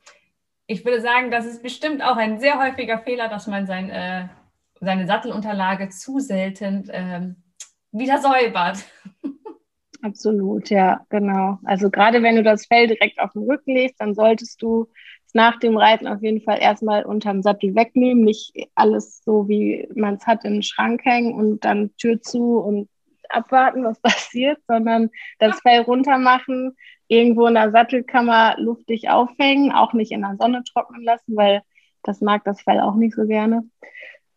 ich 0.66 0.84
würde 0.84 1.00
sagen, 1.00 1.30
das 1.30 1.46
ist 1.46 1.62
bestimmt 1.62 2.02
auch 2.02 2.16
ein 2.16 2.40
sehr 2.40 2.58
häufiger 2.58 2.98
Fehler, 2.98 3.28
dass 3.28 3.46
man 3.46 3.66
sein, 3.66 3.90
äh, 3.90 4.28
seine 4.80 5.06
Sattelunterlage 5.06 5.88
zu 5.88 6.20
selten 6.20 6.88
ähm, 6.92 7.36
wieder 7.90 8.20
säubert. 8.20 8.84
Absolut, 10.02 10.70
ja, 10.70 11.00
genau. 11.08 11.58
Also 11.64 11.90
gerade 11.90 12.22
wenn 12.22 12.36
du 12.36 12.42
das 12.42 12.66
Fell 12.66 12.86
direkt 12.86 13.18
auf 13.18 13.32
den 13.32 13.50
Rücken 13.50 13.74
legst, 13.74 14.00
dann 14.00 14.14
solltest 14.14 14.62
du 14.62 14.88
es 15.26 15.34
nach 15.34 15.58
dem 15.58 15.76
Reiten 15.76 16.06
auf 16.06 16.22
jeden 16.22 16.40
Fall 16.40 16.58
erstmal 16.60 17.04
unterm 17.04 17.42
Sattel 17.42 17.74
wegnehmen, 17.74 18.22
nicht 18.22 18.52
alles 18.74 19.22
so, 19.24 19.48
wie 19.48 19.88
man 19.94 20.14
es 20.14 20.26
hat, 20.26 20.44
in 20.44 20.54
den 20.54 20.62
Schrank 20.62 21.04
hängen 21.04 21.34
und 21.34 21.64
dann 21.64 21.96
Tür 21.96 22.20
zu 22.20 22.58
und 22.58 22.88
abwarten, 23.28 23.84
was 23.84 24.00
passiert, 24.02 24.58
sondern 24.66 25.10
das 25.38 25.60
Fell 25.60 25.80
runter 25.82 26.18
machen, 26.18 26.76
irgendwo 27.08 27.46
in 27.46 27.54
der 27.54 27.70
Sattelkammer 27.70 28.56
luftig 28.58 29.08
aufhängen, 29.08 29.72
auch 29.72 29.92
nicht 29.92 30.12
in 30.12 30.22
der 30.22 30.36
Sonne 30.38 30.62
trocknen 30.64 31.02
lassen, 31.02 31.36
weil 31.36 31.62
das 32.02 32.20
mag 32.20 32.44
das 32.44 32.60
Fell 32.62 32.80
auch 32.80 32.94
nicht 32.94 33.14
so 33.14 33.26
gerne. 33.26 33.68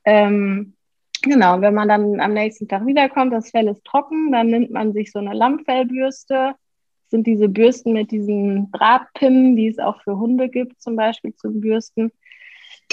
Ähm, 0.06 0.73
genau, 1.21 1.62
wenn 1.62 1.73
man 1.73 1.88
dann 1.88 2.19
am 2.19 2.34
nächsten 2.34 2.67
Tag 2.67 2.86
wiederkommt, 2.86 3.34
das 3.34 3.51
Fell 3.51 3.67
ist 3.67 3.84
trocken, 3.84 4.32
dann 4.32 4.47
nimmt 4.47 4.71
man 4.71 4.93
sich 4.93 5.12
so 5.12 5.19
eine 5.19 5.34
Lammfellbürste. 5.34 6.56
Das 6.56 7.10
sind 7.10 7.27
diese 7.27 7.49
Bürsten 7.49 7.93
mit 7.93 8.12
diesen 8.12 8.71
Drahtpinnen, 8.71 9.56
die 9.56 9.67
es 9.67 9.80
auch 9.80 10.01
für 10.01 10.17
Hunde 10.17 10.49
gibt, 10.49 10.82
zum 10.82 10.95
Beispiel 10.95 11.36
zum 11.36 11.60
Bürsten 11.60 12.12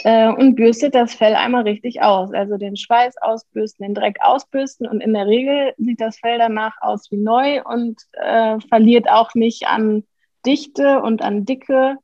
äh, 0.04 0.28
und 0.28 0.54
bürstet 0.54 0.94
das 0.94 1.14
Fell 1.14 1.34
einmal 1.34 1.62
richtig 1.62 2.02
aus. 2.02 2.32
Also 2.32 2.56
den 2.56 2.76
Schweiß 2.76 3.16
ausbürsten, 3.20 3.86
den 3.86 3.94
Dreck 3.94 4.18
ausbürsten 4.20 4.86
und 4.86 5.00
in 5.00 5.14
der 5.14 5.26
Regel 5.26 5.74
sieht 5.78 6.00
das 6.00 6.18
Fell 6.18 6.38
danach 6.38 6.74
aus 6.80 7.10
wie 7.10 7.16
neu 7.16 7.62
und 7.64 8.00
äh, 8.12 8.58
verliert 8.68 9.08
auch 9.08 9.34
nicht 9.34 9.66
an 9.66 10.04
Dichte 10.46 11.00
und 11.00 11.22
an 11.22 11.44
Dicke, 11.44 11.96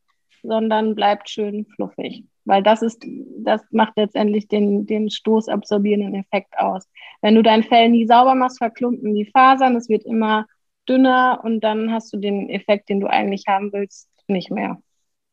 sondern 0.43 0.95
bleibt 0.95 1.31
schön 1.31 1.67
fluffig. 1.75 2.25
Weil 2.45 2.63
das 2.63 2.83
ist, 2.83 3.03
das 3.39 3.63
macht 3.71 3.95
letztendlich 3.97 4.49
den, 4.49 4.87
den 4.87 5.09
stoßabsorbierenden 5.09 6.15
Effekt 6.15 6.59
aus. 6.59 6.87
Wenn 7.23 7.35
du 7.35 7.43
dein 7.43 7.63
Fell 7.63 7.89
nie 7.89 8.07
sauber 8.07 8.35
machst, 8.35 8.59
verklumpen 8.59 9.15
die 9.15 9.25
Fasern, 9.25 9.77
es 9.77 9.89
wird 9.89 10.05
immer 10.05 10.47
dünner 10.89 11.41
und 11.43 11.61
dann 11.61 11.91
hast 11.91 12.13
du 12.13 12.19
den 12.19 12.51
Effekt, 12.51 12.91
den 12.91 13.01
du 13.01 13.07
eigentlich 13.07 13.45
haben 13.49 13.73
willst, 13.73 14.11
nicht 14.29 14.51
mehr. 14.51 14.79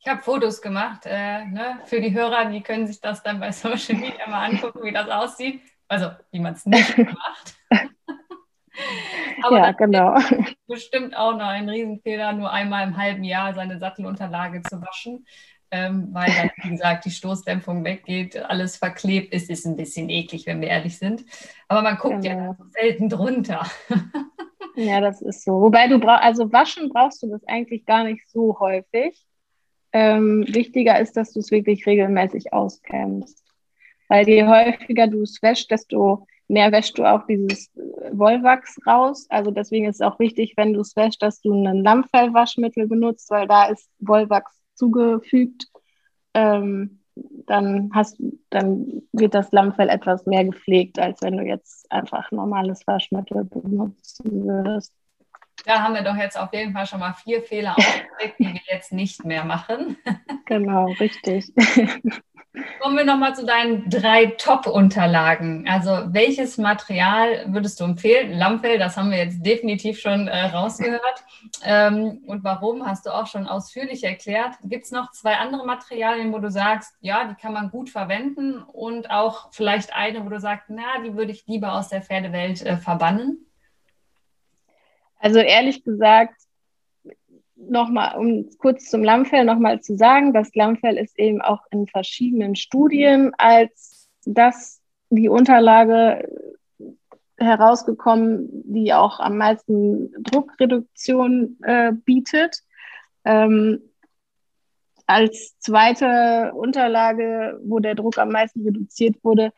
Ich 0.04 0.08
habe 0.08 0.24
Fotos 0.24 0.64
gemacht 0.64 1.02
äh, 1.06 1.46
ne, 1.46 1.80
für 1.86 2.02
die 2.02 2.12
Hörer, 2.12 2.46
die 2.46 2.62
können 2.62 2.88
sich 2.88 3.00
das 3.00 3.22
dann 3.22 3.40
bei 3.40 3.52
Social 3.52 3.96
Media 3.96 4.28
mal 4.28 4.50
angucken, 4.50 4.84
wie 4.84 4.92
das 4.92 5.08
aussieht. 5.08 5.62
Also, 5.88 6.10
wie 6.32 6.40
man 6.40 6.54
es 6.54 6.66
nicht 6.66 6.98
macht. 6.98 7.56
Aber 9.44 9.58
ja, 9.60 9.72
genau. 9.74 10.16
bestimmt 10.68 11.16
auch 11.16 11.34
noch 11.34 11.48
ein 11.48 11.70
Riesenfehler, 11.70 12.34
nur 12.34 12.52
einmal 12.52 12.88
im 12.88 12.98
halben 12.98 13.24
Jahr 13.24 13.54
seine 13.54 13.78
Sattelunterlage 13.78 14.64
zu 14.64 14.82
waschen, 14.82 15.28
ähm, 15.70 16.10
weil 16.14 16.32
dann, 16.34 16.50
wie 16.64 16.70
gesagt, 16.70 17.06
die 17.06 17.12
Stoßdämpfung 17.12 17.84
weggeht, 17.84 18.38
alles 18.38 18.78
verklebt 18.78 19.34
ist, 19.34 19.50
ist 19.50 19.66
ein 19.66 19.76
bisschen 19.76 20.10
eklig, 20.10 20.48
wenn 20.48 20.62
wir 20.62 20.70
ehrlich 20.70 20.98
sind. 20.98 21.26
Aber 21.68 21.82
man 21.84 21.98
guckt 21.98 22.24
genau. 22.24 22.56
ja 22.58 22.58
selten 22.72 23.10
drunter. 23.10 23.68
ja, 24.76 25.00
das 25.00 25.22
ist 25.22 25.44
so. 25.44 25.62
Wobei 25.62 25.88
du 25.88 26.00
brauchst, 26.00 26.24
also 26.24 26.52
waschen 26.52 26.90
brauchst 26.90 27.22
du 27.22 27.30
das 27.30 27.44
eigentlich 27.48 27.86
gar 27.86 28.04
nicht 28.04 28.28
so 28.30 28.60
häufig. 28.60 29.28
Ähm, 29.94 30.46
wichtiger 30.48 31.00
ist, 31.00 31.18
dass 31.18 31.34
du 31.34 31.40
es 31.40 31.52
wirklich 31.52 31.86
regelmäßig 31.86 32.54
auskennst. 32.54 33.44
Weil 34.08 34.28
je 34.28 34.46
häufiger 34.46 35.08
du 35.08 35.22
es 35.22 35.42
wäschst, 35.42 35.72
desto 35.72 36.28
mehr 36.48 36.72
wäschst 36.72 36.98
du 36.98 37.06
auch 37.06 37.26
dieses 37.28 37.72
Wollwachs 38.12 38.78
raus. 38.86 39.26
Also 39.30 39.52
deswegen 39.52 39.86
ist 39.86 40.02
es 40.02 40.08
auch 40.08 40.20
wichtig, 40.20 40.54
wenn 40.58 40.74
du 40.74 40.82
es 40.82 40.96
wäschst, 40.96 41.22
dass 41.22 41.42
du 41.42 41.54
ein 41.54 41.84
Lammfellwaschmittel 41.84 42.88
benutzt, 42.88 43.30
weil 43.30 43.48
da 43.48 43.66
ist 43.66 43.90
Wollwachs 44.00 44.62
zugefügt. 44.76 45.68
Ähm, 46.34 47.00
dann, 47.16 47.92
hast, 47.94 48.18
dann 48.50 49.04
wird 49.12 49.34
das 49.34 49.52
Lammfell 49.52 49.90
etwas 49.90 50.26
mehr 50.26 50.46
gepflegt, 50.46 51.00
als 51.00 51.22
wenn 51.22 51.38
du 51.38 51.44
jetzt 51.44 51.92
einfach 51.92 52.32
normales 52.32 52.86
Waschmittel 52.88 53.44
benutzen 53.44 54.46
würdest. 54.46 54.94
Da 55.65 55.84
haben 55.84 55.93
wir 55.93 56.02
doch 56.02 56.15
jetzt 56.15 56.38
auf 56.38 56.54
jeden 56.54 56.74
Fall 56.74 56.86
schon 56.86 57.00
mal 57.00 57.13
vier 57.13 57.43
Fehler 57.43 57.78
aufgedeckt, 57.78 58.39
die 58.39 58.54
wir 58.54 58.62
jetzt 58.67 58.91
nicht 58.91 59.26
mehr 59.26 59.45
machen. 59.45 59.97
Genau, 60.45 60.88
richtig. 61.00 61.50
Kommen 62.82 62.97
wir 62.97 63.06
nochmal 63.06 63.34
zu 63.34 63.45
deinen 63.45 63.89
drei 63.89 64.26
Top-Unterlagen. 64.38 65.65
Also 65.69 65.91
welches 66.08 66.58
Material 66.58 67.45
würdest 67.47 67.80
du 67.80 67.86
empfehlen? 67.86 68.34
Lammfell, 68.34 68.78
das 68.78 68.97
haben 68.97 69.12
wir 69.12 69.19
jetzt 69.19 69.45
definitiv 69.45 70.00
schon 70.00 70.28
äh, 70.28 70.47
rausgehört. 70.47 71.24
Ähm, 71.63 72.24
und 72.28 72.43
warum, 72.43 72.86
hast 72.86 73.06
du 73.06 73.12
auch 73.12 73.28
schon 73.28 73.47
ausführlich 73.47 74.04
erklärt. 74.04 74.56
Gibt 74.63 74.84
es 74.84 74.91
noch 74.91 75.12
zwei 75.12 75.38
andere 75.38 75.65
Materialien, 75.65 76.34
wo 76.34 76.39
du 76.39 76.52
sagst, 76.52 76.93
ja, 77.00 77.24
die 77.24 77.36
kann 77.36 77.54
man 77.54 77.71
gut 77.71 77.89
verwenden 77.89 78.62
und 78.62 79.10
auch 79.10 79.54
vielleicht 79.54 79.95
eine, 79.95 80.26
wo 80.26 80.30
du 80.30 80.41
sagst, 80.41 80.65
na, 80.67 81.02
die 81.06 81.15
würde 81.15 81.32
ich 81.32 81.47
lieber 81.47 81.74
aus 81.76 81.88
der 81.88 82.02
Pferdewelt 82.02 82.62
äh, 82.65 82.76
verbannen? 82.76 83.45
Also 85.22 85.40
ehrlich 85.40 85.84
gesagt, 85.84 86.36
nochmal, 87.56 88.18
um 88.18 88.50
kurz 88.58 88.90
zum 88.90 89.04
Lammfell 89.04 89.46
nochmal 89.46 89.80
zu 89.82 89.96
sagen, 89.96 90.34
das 90.34 90.54
Lammfell 90.56 90.98
ist 90.98 91.18
eben 91.20 91.42
auch 91.42 91.62
in 91.70 91.88
verschiedenen 91.88 92.56
Studien 92.56 93.32
als 93.38 94.10
das 94.26 94.82
die 95.12 95.30
Unterlage 95.30 96.28
herausgekommen, 97.38 98.50
die 98.66 98.94
auch 98.94 99.20
am 99.20 99.38
meisten 99.38 100.12
Druckreduktion 100.24 101.58
äh, 101.64 101.92
bietet. 101.92 102.64
Ähm, 103.24 103.82
als 105.06 105.60
zweite 105.60 106.52
Unterlage, 106.56 107.60
wo 107.64 107.80
der 107.80 107.96
Druck 107.96 108.18
am 108.18 108.30
meisten 108.30 108.64
reduziert 108.64 109.18
wurde, 109.24 109.52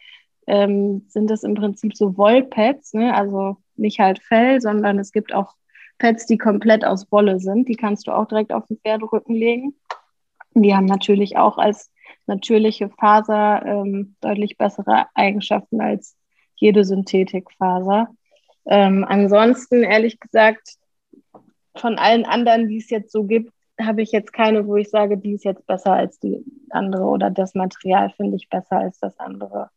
ähm, 0.48 1.06
sind 1.08 1.32
es 1.32 1.44
im 1.44 1.54
Prinzip 1.54 1.96
so 1.96 2.18
Wollpads, 2.18 2.94
ne? 2.94 3.16
also 3.16 3.58
nicht 3.76 4.00
halt 4.00 4.20
Fell, 4.20 4.62
sondern 4.62 5.00
es 5.00 5.12
gibt 5.12 5.34
auch 5.34 5.56
Pads, 6.00 6.26
die 6.26 6.38
komplett 6.38 6.86
aus 6.86 7.12
Wolle 7.12 7.40
sind. 7.40 7.68
Die 7.70 7.76
kannst 7.76 8.08
du 8.08 8.12
auch 8.12 8.28
direkt 8.28 8.52
auf 8.52 8.66
den 8.68 8.78
Pferderücken 8.78 9.36
legen. 9.36 9.76
Die 10.56 10.76
haben 10.76 10.86
natürlich 10.86 11.38
auch 11.38 11.58
als 11.58 11.92
natürliche 12.26 12.90
Faser 12.90 13.66
ähm, 13.66 14.16
deutlich 14.22 14.58
bessere 14.58 15.08
Eigenschaften 15.14 15.82
als 15.82 16.16
jede 16.56 16.86
Synthetikfaser. 16.86 18.10
Ähm, 18.66 19.06
ansonsten, 19.08 19.84
ehrlich 19.84 20.20
gesagt, 20.20 20.76
von 21.76 21.98
allen 21.98 22.26
anderen, 22.26 22.68
die 22.68 22.78
es 22.78 22.90
jetzt 22.90 23.12
so 23.12 23.24
gibt, 23.24 23.52
habe 23.82 24.02
ich 24.02 24.12
jetzt 24.12 24.32
keine, 24.34 24.68
wo 24.68 24.76
ich 24.76 24.90
sage, 24.90 25.18
die 25.18 25.34
ist 25.34 25.46
jetzt 25.46 25.66
besser 25.66 25.94
als 25.94 26.20
die 26.20 26.46
andere 26.70 27.04
oder 27.04 27.32
das 27.32 27.56
Material 27.56 28.12
finde 28.12 28.36
ich 28.36 28.50
besser 28.50 28.78
als 28.78 29.00
das 29.00 29.20
andere. 29.20 29.70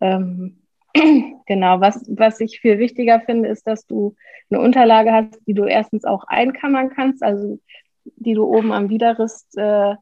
Ähm, 0.00 0.59
genau, 1.46 1.80
was, 1.80 2.04
was 2.08 2.40
ich 2.40 2.60
viel 2.60 2.78
wichtiger 2.78 3.20
finde, 3.20 3.48
ist, 3.48 3.66
dass 3.66 3.86
du 3.86 4.14
eine 4.50 4.60
Unterlage 4.60 5.12
hast, 5.12 5.40
die 5.46 5.54
du 5.54 5.64
erstens 5.64 6.04
auch 6.04 6.24
einkammern 6.24 6.90
kannst, 6.90 7.22
also 7.22 7.58
die 8.04 8.34
du 8.34 8.44
oben 8.44 8.72
am 8.72 8.88
Widerrist 8.88 9.56
äh, 9.56 9.94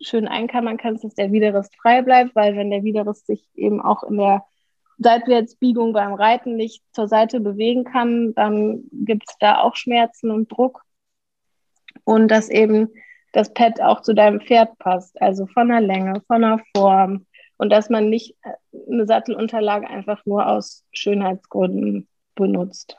schön 0.00 0.28
einkammern 0.28 0.78
kannst, 0.78 1.04
dass 1.04 1.14
der 1.14 1.32
Widerrist 1.32 1.74
frei 1.76 2.02
bleibt, 2.02 2.34
weil 2.34 2.56
wenn 2.56 2.70
der 2.70 2.84
Widerrist 2.84 3.26
sich 3.26 3.48
eben 3.54 3.80
auch 3.82 4.02
in 4.02 4.16
der 4.16 4.44
Seitwärtsbiegung 4.98 5.92
beim 5.92 6.14
Reiten 6.14 6.56
nicht 6.56 6.82
zur 6.92 7.08
Seite 7.08 7.40
bewegen 7.40 7.84
kann, 7.84 8.34
dann 8.34 8.84
gibt 8.92 9.24
es 9.28 9.36
da 9.38 9.60
auch 9.60 9.76
Schmerzen 9.76 10.30
und 10.30 10.50
Druck. 10.50 10.82
Und 12.04 12.28
dass 12.28 12.50
eben 12.50 12.88
das 13.32 13.52
Pad 13.52 13.80
auch 13.80 14.02
zu 14.02 14.14
deinem 14.14 14.40
Pferd 14.40 14.78
passt, 14.78 15.20
also 15.20 15.46
von 15.46 15.68
der 15.68 15.80
Länge, 15.80 16.20
von 16.26 16.42
der 16.42 16.60
Form, 16.74 17.26
und 17.60 17.68
dass 17.68 17.90
man 17.90 18.08
nicht 18.08 18.36
äh, 18.42 18.54
eine 18.90 19.04
Sattelunterlage 19.04 19.86
einfach 19.86 20.24
nur 20.24 20.46
aus 20.46 20.86
Schönheitsgründen 20.92 22.08
benutzt. 22.34 22.98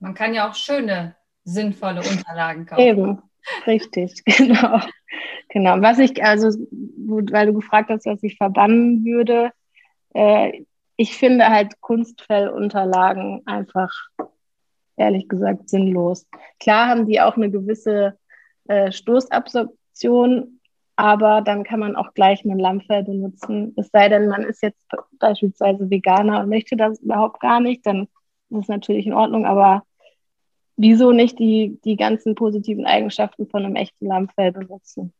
Man 0.00 0.14
kann 0.14 0.34
ja 0.34 0.50
auch 0.50 0.56
schöne, 0.56 1.14
sinnvolle 1.44 2.00
Unterlagen 2.00 2.66
kaufen. 2.66 2.82
Eben, 2.82 3.22
richtig, 3.64 4.24
genau. 4.24 4.80
Genau. 5.50 5.80
Was 5.80 6.00
ich, 6.00 6.20
also, 6.24 6.48
weil 6.48 7.46
du 7.46 7.54
gefragt 7.54 7.90
hast, 7.90 8.06
was 8.06 8.24
ich 8.24 8.36
verbannen 8.36 9.04
würde, 9.04 9.52
äh, 10.14 10.64
ich 10.96 11.16
finde 11.16 11.48
halt 11.48 11.80
Kunstfellunterlagen 11.80 13.46
einfach, 13.46 13.92
ehrlich 14.96 15.28
gesagt, 15.28 15.68
sinnlos. 15.68 16.26
Klar 16.58 16.88
haben 16.88 17.06
die 17.06 17.20
auch 17.20 17.36
eine 17.36 17.52
gewisse 17.52 18.18
äh, 18.66 18.90
Stoßabsorption, 18.90 20.58
aber 20.96 21.42
dann 21.42 21.64
kann 21.64 21.80
man 21.80 21.96
auch 21.96 22.14
gleich 22.14 22.44
einen 22.44 22.58
Lammfell 22.58 23.02
benutzen. 23.02 23.74
Es 23.76 23.88
sei 23.92 24.08
denn, 24.08 24.28
man 24.28 24.44
ist 24.44 24.62
jetzt 24.62 24.86
beispielsweise 25.18 25.90
Veganer 25.90 26.40
und 26.40 26.48
möchte 26.48 26.76
das 26.76 27.00
überhaupt 27.00 27.40
gar 27.40 27.60
nicht, 27.60 27.84
dann 27.86 28.08
ist 28.50 28.62
es 28.62 28.68
natürlich 28.68 29.06
in 29.06 29.12
Ordnung, 29.14 29.46
aber 29.46 29.84
wieso 30.76 31.12
nicht 31.12 31.38
die, 31.38 31.80
die 31.84 31.96
ganzen 31.96 32.34
positiven 32.34 32.86
Eigenschaften 32.86 33.48
von 33.48 33.64
einem 33.64 33.76
echten 33.76 34.06
Lammfell 34.06 34.52
benutzen? 34.52 35.12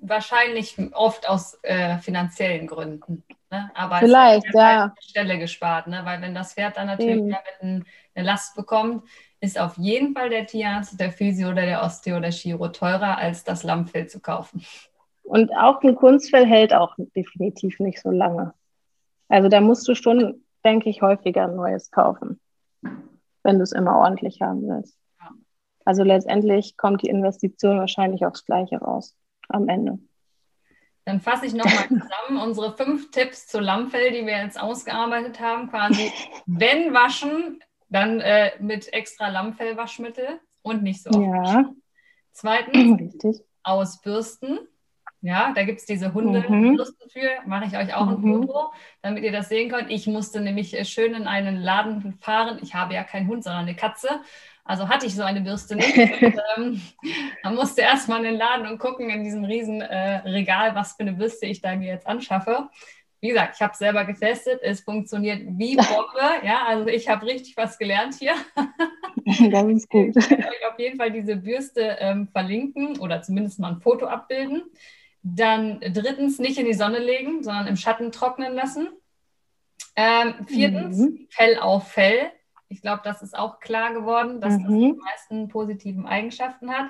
Wahrscheinlich 0.00 0.76
oft 0.92 1.28
aus 1.28 1.58
äh, 1.62 1.98
finanziellen 1.98 2.66
Gründen. 2.66 3.22
Ne? 3.50 3.70
Aber 3.74 3.98
Vielleicht, 3.98 4.46
es 4.46 4.54
ja. 4.54 4.94
Stelle 5.00 5.38
gespart, 5.38 5.88
ne? 5.88 6.02
weil 6.04 6.20
wenn 6.22 6.34
das 6.34 6.54
Pferd 6.54 6.76
dann 6.76 6.86
natürlich 6.86 7.34
eine 7.60 7.84
Last 8.14 8.54
bekommt, 8.54 9.04
ist 9.40 9.58
auf 9.58 9.76
jeden 9.76 10.14
Fall 10.14 10.30
der 10.30 10.46
Tierarzt, 10.46 11.00
der 11.00 11.10
Physio 11.10 11.50
oder 11.50 11.62
der 11.62 11.82
Osteo 11.82 12.18
oder 12.18 12.30
Chiro 12.30 12.68
teurer, 12.68 13.18
als 13.18 13.42
das 13.42 13.64
Lammfell 13.64 14.06
zu 14.06 14.20
kaufen. 14.20 14.64
Und 15.22 15.50
auch 15.56 15.82
ein 15.82 15.96
Kunstfell 15.96 16.46
hält 16.46 16.74
auch 16.74 16.94
definitiv 17.16 17.80
nicht 17.80 18.00
so 18.00 18.10
lange. 18.10 18.52
Also 19.28 19.48
da 19.48 19.60
musst 19.60 19.86
du 19.88 19.94
schon, 19.94 20.44
denke 20.64 20.90
ich, 20.90 21.02
häufiger 21.02 21.44
ein 21.44 21.56
neues 21.56 21.90
kaufen, 21.90 22.40
wenn 23.42 23.58
du 23.58 23.62
es 23.62 23.72
immer 23.72 23.96
ordentlich 23.96 24.42
haben 24.42 24.68
willst. 24.68 24.98
Also 25.84 26.02
letztendlich 26.02 26.76
kommt 26.76 27.02
die 27.02 27.08
Investition 27.08 27.78
wahrscheinlich 27.78 28.26
aufs 28.26 28.44
Gleiche 28.44 28.78
raus 28.78 29.16
am 29.48 29.68
Ende. 29.68 29.98
Dann 31.10 31.20
fasse 31.20 31.44
ich 31.44 31.54
nochmal 31.54 31.88
zusammen 31.88 32.40
unsere 32.40 32.76
fünf 32.76 33.10
Tipps 33.10 33.48
zu 33.48 33.58
Lammfell, 33.58 34.12
die 34.12 34.24
wir 34.24 34.44
jetzt 34.44 34.60
ausgearbeitet 34.60 35.40
haben. 35.40 35.68
Quasi, 35.68 36.12
wenn 36.46 36.94
waschen, 36.94 37.58
dann 37.88 38.20
äh, 38.20 38.52
mit 38.60 38.92
extra 38.92 39.28
Lammfellwaschmittel 39.28 40.38
und 40.62 40.84
nicht 40.84 41.02
so 41.02 41.10
oft. 41.10 41.48
Ja. 41.48 41.72
Zweitens, 42.30 43.00
Richtig. 43.00 43.44
ausbürsten. 43.64 44.60
Ja, 45.20 45.52
da 45.52 45.64
gibt 45.64 45.80
es 45.80 45.86
diese 45.86 46.14
Hundebürsten 46.14 47.06
mhm. 47.06 47.10
für. 47.10 47.28
Mache 47.44 47.64
ich 47.66 47.76
euch 47.76 47.92
auch 47.92 48.06
ein 48.06 48.20
mhm. 48.20 48.46
Foto, 48.46 48.72
damit 49.02 49.24
ihr 49.24 49.32
das 49.32 49.48
sehen 49.48 49.68
könnt. 49.68 49.90
Ich 49.90 50.06
musste 50.06 50.40
nämlich 50.40 50.78
äh, 50.78 50.84
schön 50.84 51.12
in 51.14 51.26
einen 51.26 51.56
Laden 51.56 52.14
fahren. 52.20 52.60
Ich 52.62 52.76
habe 52.76 52.94
ja 52.94 53.02
keinen 53.02 53.26
Hund, 53.26 53.42
sondern 53.42 53.62
eine 53.62 53.74
Katze. 53.74 54.20
Also 54.64 54.88
hatte 54.88 55.06
ich 55.06 55.14
so 55.14 55.22
eine 55.22 55.40
Bürste 55.40 55.76
nicht. 55.76 55.96
Und, 55.96 56.40
ähm, 56.56 56.82
man 57.42 57.54
musste 57.54 57.82
erstmal 57.82 58.18
in 58.18 58.32
den 58.32 58.36
Laden 58.36 58.66
und 58.66 58.78
gucken 58.78 59.10
in 59.10 59.24
diesem 59.24 59.44
riesen 59.44 59.80
äh, 59.80 60.18
Regal, 60.28 60.74
was 60.74 60.92
für 60.92 61.00
eine 61.00 61.14
Bürste 61.14 61.46
ich 61.46 61.60
da 61.60 61.74
mir 61.74 61.88
jetzt 61.88 62.06
anschaffe 62.06 62.68
wie 63.20 63.28
gesagt, 63.28 63.56
ich 63.56 63.62
habe 63.62 63.72
es 63.72 63.78
selber 63.78 64.04
getestet, 64.04 64.60
es 64.62 64.80
funktioniert 64.80 65.42
wie 65.44 65.76
Bombe. 65.76 66.44
Ja, 66.44 66.64
also 66.66 66.86
ich 66.86 67.08
habe 67.08 67.26
richtig 67.26 67.56
was 67.56 67.78
gelernt 67.78 68.14
hier. 68.14 68.34
Das 69.50 69.64
ist 69.68 69.88
gut. 69.88 70.16
Ich 70.16 70.30
werde 70.30 70.48
euch 70.48 70.66
auf 70.72 70.78
jeden 70.78 70.96
Fall 70.96 71.12
diese 71.12 71.36
Bürste 71.36 71.96
ähm, 72.00 72.26
verlinken 72.32 72.98
oder 72.98 73.22
zumindest 73.22 73.60
mal 73.60 73.72
ein 73.72 73.80
Foto 73.80 74.06
abbilden. 74.06 74.62
Dann 75.22 75.78
drittens 75.78 76.38
nicht 76.40 76.58
in 76.58 76.66
die 76.66 76.74
Sonne 76.74 76.98
legen, 76.98 77.44
sondern 77.44 77.68
im 77.68 77.76
Schatten 77.76 78.10
trocknen 78.10 78.54
lassen. 78.54 78.88
Ähm, 79.94 80.34
viertens, 80.46 80.98
mhm. 80.98 81.28
Fell 81.30 81.58
auf 81.58 81.92
Fell. 81.92 82.32
Ich 82.70 82.82
glaube, 82.82 83.02
das 83.04 83.20
ist 83.20 83.36
auch 83.36 83.58
klar 83.58 83.92
geworden, 83.92 84.40
dass 84.40 84.54
mhm. 84.54 84.62
das 84.62 84.70
die 84.70 85.00
meisten 85.04 85.48
positiven 85.48 86.06
Eigenschaften 86.06 86.70
hat. 86.70 86.86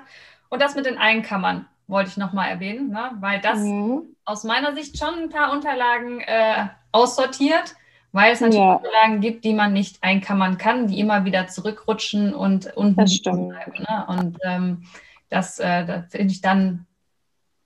Und 0.49 0.61
das 0.61 0.75
mit 0.75 0.85
den 0.85 0.97
Einkammern 0.97 1.65
wollte 1.87 2.11
ich 2.11 2.17
nochmal 2.17 2.49
erwähnen, 2.49 2.89
ne? 2.89 3.11
weil 3.19 3.41
das 3.41 3.59
mhm. 3.59 4.03
aus 4.23 4.43
meiner 4.43 4.73
Sicht 4.75 4.97
schon 4.97 5.15
ein 5.15 5.29
paar 5.29 5.51
Unterlagen 5.51 6.21
äh, 6.21 6.67
aussortiert, 6.91 7.75
weil 8.11 8.31
es 8.31 8.41
natürlich 8.41 8.63
ja. 8.63 8.75
Unterlagen 8.75 9.21
gibt, 9.21 9.43
die 9.43 9.53
man 9.53 9.73
nicht 9.73 10.03
einkammern 10.03 10.57
kann, 10.57 10.87
die 10.87 10.99
immer 10.99 11.25
wieder 11.25 11.47
zurückrutschen 11.47 12.33
und 12.33 12.75
unten 12.77 13.03
bleiben. 13.03 13.47
Ne? 13.47 14.05
Und 14.07 14.37
ähm, 14.43 14.83
das, 15.29 15.57
äh, 15.59 15.85
das 15.85 16.11
finde 16.11 16.31
ich 16.31 16.41
dann, 16.41 16.85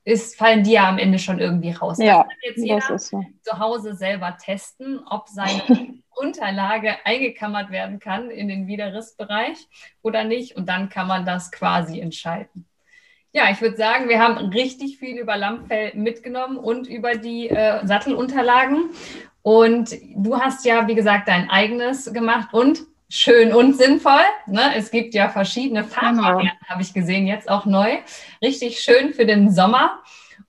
ist, 0.05 0.37
fallen 0.37 0.63
die 0.63 0.73
ja 0.73 0.87
am 0.87 0.99
Ende 0.99 1.19
schon 1.19 1.39
irgendwie 1.39 1.71
raus. 1.71 1.97
Ja, 1.97 2.19
das 2.19 2.27
kann 2.27 2.37
jetzt 2.43 2.63
jeder 2.63 2.99
so. 2.99 3.25
zu 3.41 3.59
Hause 3.59 3.95
selber 3.95 4.37
testen, 4.37 5.01
ob 5.09 5.27
seine 5.27 5.95
Unterlage 6.15 6.95
eingekammert 7.03 7.71
werden 7.71 7.99
kann 7.99 8.29
in 8.29 8.47
den 8.47 8.67
Widerrissbereich 8.67 9.57
oder 10.03 10.23
nicht. 10.23 10.55
Und 10.55 10.69
dann 10.69 10.89
kann 10.89 11.07
man 11.07 11.25
das 11.25 11.51
quasi 11.51 11.99
entscheiden. 11.99 12.67
Ja, 13.33 13.49
ich 13.49 13.59
würde 13.59 13.75
sagen, 13.75 14.07
wir 14.07 14.19
haben 14.19 14.37
richtig 14.37 14.97
viel 14.97 15.17
über 15.17 15.35
Lammfell 15.35 15.93
mitgenommen 15.95 16.55
und 16.55 16.87
über 16.87 17.15
die 17.15 17.49
äh, 17.49 17.85
Sattelunterlagen. 17.85 18.91
Und 19.41 19.93
du 20.15 20.39
hast 20.39 20.65
ja, 20.65 20.87
wie 20.87 20.95
gesagt, 20.95 21.27
dein 21.27 21.49
eigenes 21.49 22.13
gemacht 22.13 22.53
und 22.53 22.83
schön 23.09 23.53
und 23.53 23.77
sinnvoll. 23.77 24.23
Ne? 24.47 24.75
Es 24.75 24.91
gibt 24.91 25.13
ja 25.13 25.29
verschiedene 25.29 25.83
Farbvarianten, 25.83 26.57
genau. 26.59 26.69
habe 26.69 26.81
ich 26.81 26.93
gesehen, 26.93 27.27
jetzt 27.27 27.49
auch 27.49 27.65
neu. 27.65 27.97
Richtig 28.41 28.79
schön 28.79 29.13
für 29.13 29.25
den 29.25 29.51
Sommer. 29.51 30.01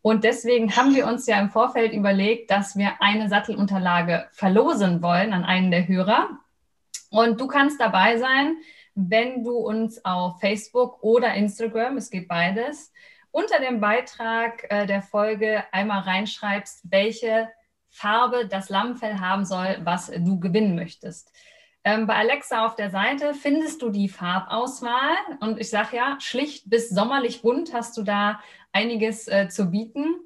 Und 0.02 0.24
deswegen 0.24 0.76
haben 0.76 0.94
wir 0.94 1.06
uns 1.06 1.26
ja 1.26 1.40
im 1.40 1.50
Vorfeld 1.50 1.92
überlegt, 1.92 2.50
dass 2.50 2.76
wir 2.76 2.94
eine 3.00 3.28
Sattelunterlage 3.28 4.28
verlosen 4.32 5.02
wollen 5.02 5.32
an 5.32 5.44
einen 5.44 5.70
der 5.70 5.88
Hörer. 5.88 6.28
Und 7.10 7.40
du 7.40 7.46
kannst 7.46 7.80
dabei 7.80 8.18
sein 8.18 8.56
wenn 8.96 9.44
du 9.44 9.58
uns 9.58 10.02
auf 10.04 10.40
Facebook 10.40 11.02
oder 11.02 11.34
Instagram, 11.34 11.98
es 11.98 12.10
geht 12.10 12.26
beides, 12.26 12.92
unter 13.30 13.60
dem 13.60 13.78
Beitrag 13.78 14.66
äh, 14.70 14.86
der 14.86 15.02
Folge 15.02 15.62
einmal 15.70 16.00
reinschreibst, 16.00 16.80
welche 16.90 17.50
Farbe 17.90 18.48
das 18.48 18.70
Lammfell 18.70 19.20
haben 19.20 19.44
soll, 19.44 19.76
was 19.84 20.10
du 20.10 20.40
gewinnen 20.40 20.74
möchtest. 20.74 21.30
Ähm, 21.86 22.08
bei 22.08 22.16
Alexa 22.16 22.66
auf 22.66 22.74
der 22.74 22.90
Seite 22.90 23.32
findest 23.32 23.80
du 23.80 23.90
die 23.90 24.08
Farbauswahl 24.08 25.14
und 25.38 25.60
ich 25.60 25.70
sage 25.70 25.98
ja, 25.98 26.16
schlicht 26.18 26.68
bis 26.68 26.88
sommerlich 26.88 27.42
bunt 27.42 27.72
hast 27.72 27.96
du 27.96 28.02
da 28.02 28.40
einiges 28.72 29.28
äh, 29.28 29.48
zu 29.48 29.66
bieten. 29.66 30.16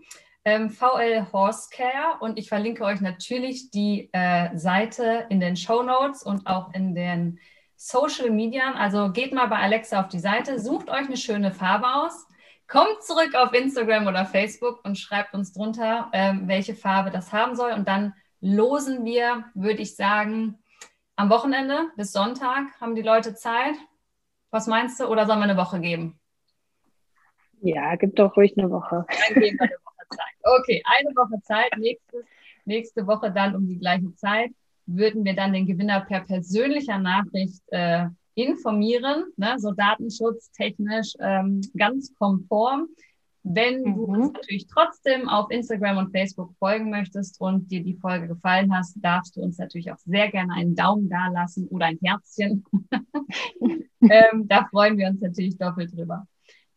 Ähm, 0.46 0.70
VL 0.70 1.26
Horse 1.34 1.68
Care 1.70 2.16
und 2.20 2.38
ich 2.38 2.48
verlinke 2.48 2.82
euch 2.82 3.02
natürlich 3.02 3.70
die 3.70 4.08
äh, 4.12 4.56
Seite 4.56 5.26
in 5.28 5.38
den 5.38 5.54
Show 5.54 5.82
Notes 5.82 6.22
und 6.22 6.46
auch 6.46 6.72
in 6.72 6.94
den 6.94 7.38
Social 7.76 8.30
Media. 8.30 8.72
Also 8.72 9.12
geht 9.12 9.34
mal 9.34 9.48
bei 9.48 9.58
Alexa 9.58 10.00
auf 10.00 10.08
die 10.08 10.18
Seite, 10.18 10.58
sucht 10.58 10.88
euch 10.88 11.08
eine 11.08 11.18
schöne 11.18 11.52
Farbe 11.52 11.92
aus, 11.92 12.26
kommt 12.68 13.02
zurück 13.02 13.34
auf 13.34 13.52
Instagram 13.52 14.06
oder 14.06 14.24
Facebook 14.24 14.82
und 14.82 14.96
schreibt 14.96 15.34
uns 15.34 15.52
drunter, 15.52 16.08
ähm, 16.14 16.48
welche 16.48 16.74
Farbe 16.74 17.10
das 17.10 17.34
haben 17.34 17.54
soll. 17.54 17.72
Und 17.72 17.86
dann 17.86 18.14
losen 18.40 19.04
wir, 19.04 19.44
würde 19.52 19.82
ich 19.82 19.94
sagen, 19.94 20.56
am 21.20 21.28
Wochenende 21.28 21.90
bis 21.96 22.12
Sonntag 22.12 22.80
haben 22.80 22.94
die 22.94 23.02
Leute 23.02 23.34
Zeit. 23.34 23.74
Was 24.50 24.66
meinst 24.66 24.98
du? 24.98 25.04
Oder 25.04 25.26
sollen 25.26 25.40
wir 25.40 25.44
eine 25.44 25.58
Woche 25.58 25.78
geben? 25.78 26.18
Ja, 27.60 27.94
gibt 27.96 28.18
doch 28.18 28.34
ruhig 28.38 28.54
eine 28.56 28.70
Woche. 28.70 29.04
Dann 29.06 29.42
geben 29.42 29.58
wir 29.58 29.66
eine 29.66 29.76
Woche 29.84 30.06
Zeit. 30.08 30.60
Okay, 30.60 30.82
eine 30.86 31.10
Woche 31.14 31.42
Zeit. 31.42 31.76
Nächstes, 31.76 32.24
nächste 32.64 33.06
Woche 33.06 33.30
dann 33.30 33.54
um 33.54 33.68
die 33.68 33.78
gleiche 33.78 34.14
Zeit 34.14 34.50
würden 34.86 35.22
wir 35.24 35.36
dann 35.36 35.52
den 35.52 35.66
Gewinner 35.66 36.00
per 36.00 36.20
persönlicher 36.20 36.98
Nachricht 36.98 37.62
äh, 37.68 38.06
informieren, 38.34 39.24
ne, 39.36 39.56
so 39.58 39.72
datenschutztechnisch 39.72 41.12
ähm, 41.20 41.60
ganz 41.76 42.14
konform. 42.14 42.88
Wenn 43.42 43.82
mhm. 43.82 43.94
du 43.94 44.04
uns 44.04 44.32
natürlich 44.32 44.66
trotzdem 44.66 45.28
auf 45.28 45.50
Instagram 45.50 45.96
und 45.98 46.12
Facebook 46.12 46.52
folgen 46.58 46.90
möchtest 46.90 47.40
und 47.40 47.70
dir 47.70 47.82
die 47.82 47.96
Folge 47.96 48.28
gefallen 48.28 48.74
hast, 48.74 48.96
darfst 49.02 49.36
du 49.36 49.40
uns 49.40 49.58
natürlich 49.58 49.90
auch 49.90 49.98
sehr 49.98 50.30
gerne 50.30 50.52
einen 50.54 50.74
Daumen 50.74 51.08
da 51.08 51.28
lassen 51.32 51.66
oder 51.68 51.86
ein 51.86 51.98
Herzchen. 52.02 52.64
ähm, 54.02 54.46
da 54.46 54.66
freuen 54.70 54.98
wir 54.98 55.08
uns 55.08 55.20
natürlich 55.22 55.56
doppelt 55.56 55.92
drüber. 55.96 56.26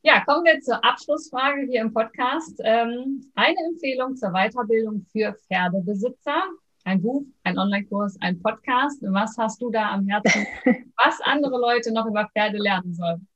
Ja, 0.03 0.23
kommen 0.25 0.45
wir 0.45 0.59
zur 0.61 0.83
Abschlussfrage 0.83 1.65
hier 1.69 1.81
im 1.81 1.93
Podcast. 1.93 2.59
Ähm, 2.63 3.21
eine 3.35 3.57
Empfehlung 3.71 4.15
zur 4.15 4.31
Weiterbildung 4.31 5.05
für 5.11 5.33
Pferdebesitzer. 5.47 6.43
Ein 6.85 7.01
Buch, 7.01 7.23
ein 7.43 7.57
Online-Kurs, 7.57 8.17
ein 8.19 8.41
Podcast. 8.41 9.01
Was 9.01 9.37
hast 9.37 9.61
du 9.61 9.69
da 9.69 9.91
am 9.91 10.05
Herzen, 10.07 10.45
was 10.97 11.21
andere 11.21 11.57
Leute 11.57 11.93
noch 11.93 12.05
über 12.05 12.29
Pferde 12.33 12.57
lernen 12.57 12.93
sollen? 12.93 13.27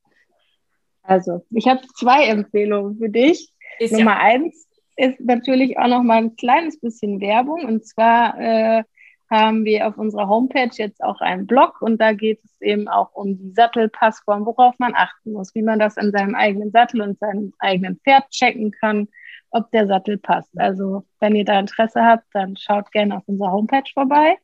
Also, 1.08 1.44
ich 1.50 1.66
habe 1.66 1.80
zwei 1.96 2.26
Empfehlungen 2.26 2.98
für 2.98 3.08
dich. 3.08 3.50
Ist 3.78 3.92
Nummer 3.92 4.12
ja. 4.12 4.20
eins 4.20 4.68
ist 4.98 5.20
natürlich 5.20 5.78
auch 5.78 5.86
noch 5.86 6.02
mal 6.02 6.18
ein 6.18 6.36
kleines 6.36 6.78
bisschen 6.80 7.20
Werbung. 7.20 7.64
Und 7.64 7.86
zwar 7.86 8.38
äh, 8.38 8.82
haben 9.30 9.64
wir 9.64 9.86
auf 9.86 9.96
unserer 9.96 10.28
Homepage 10.28 10.70
jetzt 10.72 11.02
auch 11.02 11.20
einen 11.20 11.46
Blog 11.46 11.80
und 11.80 12.00
da 12.00 12.12
geht 12.12 12.40
es 12.44 12.60
eben 12.60 12.88
auch 12.88 13.12
um 13.14 13.38
die 13.38 13.52
Sattelpassform, 13.52 14.44
worauf 14.46 14.74
man 14.78 14.94
achten 14.94 15.32
muss, 15.32 15.54
wie 15.54 15.62
man 15.62 15.78
das 15.78 15.98
an 15.98 16.10
seinem 16.10 16.34
eigenen 16.34 16.72
Sattel 16.72 17.02
und 17.02 17.18
seinem 17.18 17.52
eigenen 17.58 18.00
Pferd 18.00 18.28
checken 18.30 18.72
kann, 18.72 19.08
ob 19.50 19.70
der 19.70 19.86
Sattel 19.86 20.18
passt. 20.18 20.58
Also 20.58 21.04
wenn 21.20 21.36
ihr 21.36 21.44
da 21.44 21.60
Interesse 21.60 22.04
habt, 22.04 22.24
dann 22.32 22.56
schaut 22.56 22.90
gerne 22.90 23.18
auf 23.18 23.22
unserer 23.26 23.52
Homepage 23.52 23.90
vorbei. 23.92 24.36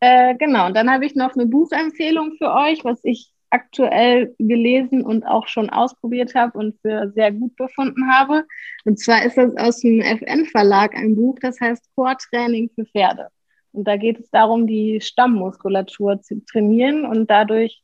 Äh, 0.00 0.34
genau, 0.36 0.66
und 0.66 0.74
dann 0.74 0.90
habe 0.90 1.04
ich 1.04 1.14
noch 1.14 1.34
eine 1.34 1.46
Buchempfehlung 1.46 2.32
für 2.38 2.52
euch, 2.52 2.84
was 2.84 3.04
ich 3.04 3.30
aktuell 3.50 4.34
gelesen 4.38 5.02
und 5.04 5.24
auch 5.24 5.48
schon 5.48 5.70
ausprobiert 5.70 6.34
habe 6.34 6.58
und 6.58 6.78
für 6.80 7.10
sehr 7.14 7.32
gut 7.32 7.56
befunden 7.56 8.10
habe. 8.10 8.44
Und 8.84 8.98
zwar 8.98 9.24
ist 9.24 9.36
das 9.36 9.56
aus 9.56 9.80
dem 9.80 10.00
FN-Verlag 10.00 10.94
ein 10.94 11.14
Buch, 11.14 11.36
das 11.40 11.60
heißt 11.60 11.88
Core-Training 11.94 12.70
für 12.74 12.84
Pferde. 12.84 13.28
Und 13.72 13.84
da 13.86 13.96
geht 13.96 14.18
es 14.20 14.30
darum, 14.30 14.66
die 14.66 15.00
Stammmuskulatur 15.00 16.20
zu 16.20 16.44
trainieren 16.44 17.04
und 17.04 17.30
dadurch 17.30 17.82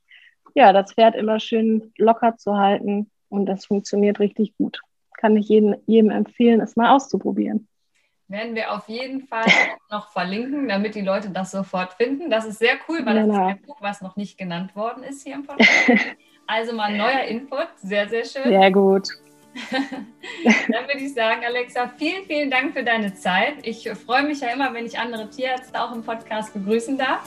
ja, 0.55 0.73
das 0.73 0.93
Pferd 0.93 1.17
immer 1.17 1.41
schön 1.41 1.93
locker 1.99 2.37
zu 2.37 2.57
halten. 2.57 3.11
Und 3.29 3.47
das 3.47 3.67
funktioniert 3.67 4.21
richtig 4.21 4.57
gut. 4.57 4.81
Kann 5.19 5.37
ich 5.37 5.49
jedem, 5.49 5.75
jedem 5.87 6.11
empfehlen, 6.11 6.61
es 6.61 6.77
mal 6.77 6.95
auszuprobieren. 6.95 7.69
Werden 8.29 8.55
wir 8.55 8.73
auf 8.73 8.89
jeden 8.89 9.27
Fall 9.27 9.45
noch 9.91 10.11
verlinken, 10.11 10.69
damit 10.69 10.95
die 10.95 11.03
Leute 11.03 11.31
das 11.31 11.51
sofort 11.51 11.95
finden. 11.95 12.31
Das 12.31 12.47
ist 12.47 12.59
sehr 12.59 12.77
cool, 12.89 13.05
weil 13.05 13.17
das 13.17 13.27
ist 13.29 13.35
ein 13.35 13.63
Buch, 13.63 13.77
was 13.81 14.01
noch 14.01 14.17
nicht 14.17 14.39
genannt 14.39 14.75
worden 14.75 15.03
ist 15.03 15.23
hier 15.25 15.35
im 15.35 15.45
Podcast. 15.45 15.71
Also 16.47 16.75
mal 16.75 16.95
neuer 16.95 17.23
Input, 17.23 17.69
sehr, 17.79 18.07
sehr 18.07 18.23
schön. 18.23 18.43
Sehr 18.45 18.71
gut. 18.71 19.09
Dann 19.73 20.87
würde 20.87 20.99
ich 20.99 21.15
sagen, 21.15 21.43
Alexa, 21.43 21.91
vielen, 21.97 22.27
vielen 22.27 22.51
Dank 22.51 22.75
für 22.75 22.83
deine 22.85 23.15
Zeit. 23.15 23.55
Ich 23.63 23.89
freue 24.05 24.25
mich 24.25 24.41
ja 24.41 24.49
immer, 24.49 24.75
wenn 24.75 24.85
ich 24.85 24.99
andere 24.99 25.31
Tierärzte 25.31 25.81
auch 25.81 25.95
im 25.95 26.03
Podcast 26.03 26.53
begrüßen 26.53 26.99
darf. 26.99 27.27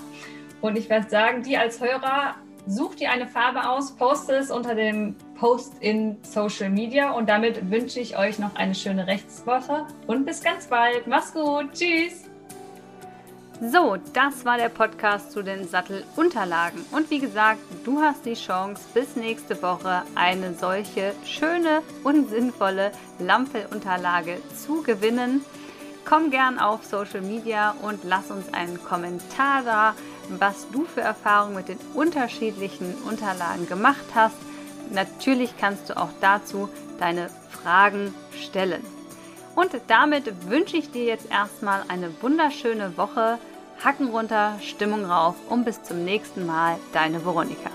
Und 0.62 0.78
ich 0.78 0.88
werde 0.88 1.10
sagen, 1.10 1.42
die 1.42 1.58
als 1.58 1.82
Hörer, 1.82 2.36
such 2.68 2.96
dir 2.96 3.12
eine 3.12 3.28
Farbe 3.28 3.70
aus, 3.70 3.96
poste 3.96 4.36
es 4.36 4.52
unter 4.52 4.76
dem 4.76 5.16
Post 5.40 5.74
in 5.80 6.18
Social 6.24 6.70
Media. 6.70 7.12
Und 7.12 7.30
damit 7.30 7.72
wünsche 7.72 8.00
ich 8.00 8.18
euch 8.18 8.40
noch 8.40 8.56
eine 8.56 8.76
schöne 8.76 9.08
Rechtswoche 9.08 9.86
und 10.08 10.26
bis 10.26 10.44
ganz 10.44 10.68
bald. 10.68 11.08
Mach's 11.08 11.34
gut. 11.34 11.72
Tschüss. 11.74 12.26
So, 13.60 13.98
das 14.14 14.46
war 14.46 14.58
der 14.58 14.70
Podcast 14.70 15.32
zu 15.32 15.42
den 15.42 15.68
Sattelunterlagen. 15.68 16.86
Und 16.92 17.10
wie 17.10 17.18
gesagt, 17.18 17.60
du 17.86 18.00
hast 18.00 18.24
die 18.24 18.36
Chance, 18.36 18.84
bis 18.94 19.16
nächste 19.16 19.60
Woche 19.64 20.04
eine 20.14 20.54
solche 20.54 21.14
schöne 21.26 21.82
und 22.04 22.30
sinnvolle 22.30 22.92
Lampelunterlage 23.18 24.38
zu 24.56 24.84
gewinnen. 24.84 25.44
Komm 26.06 26.30
gern 26.30 26.60
auf 26.60 26.86
Social 26.86 27.22
Media 27.22 27.74
und 27.82 28.04
lass 28.04 28.30
uns 28.30 28.54
einen 28.54 28.82
Kommentar 28.84 29.64
da, 29.64 29.96
was 30.30 30.68
du 30.72 30.86
für 30.86 31.02
Erfahrungen 31.02 31.56
mit 31.56 31.70
den 31.70 31.80
unterschiedlichen 31.94 32.96
Unterlagen 33.10 33.68
gemacht 33.68 34.06
hast. 34.14 34.36
Natürlich 34.92 35.52
kannst 35.60 35.90
du 35.90 35.98
auch 35.98 36.12
dazu 36.22 36.70
deine 37.00 37.30
Fragen 37.50 38.14
stellen. 38.32 38.84
Und 39.56 39.72
damit 39.88 40.50
wünsche 40.50 40.78
ich 40.78 40.92
dir 40.92 41.06
jetzt 41.06 41.32
erstmal 41.32 41.84
eine 41.88 42.12
wunderschöne 42.22 42.98
Woche. 42.98 43.40
Hacken 43.84 44.10
runter, 44.10 44.58
Stimmung 44.62 45.06
rauf 45.06 45.36
und 45.50 45.66
bis 45.66 45.82
zum 45.84 46.04
nächsten 46.04 46.46
Mal, 46.46 46.78
deine 46.94 47.24
Veronika. 47.26 47.70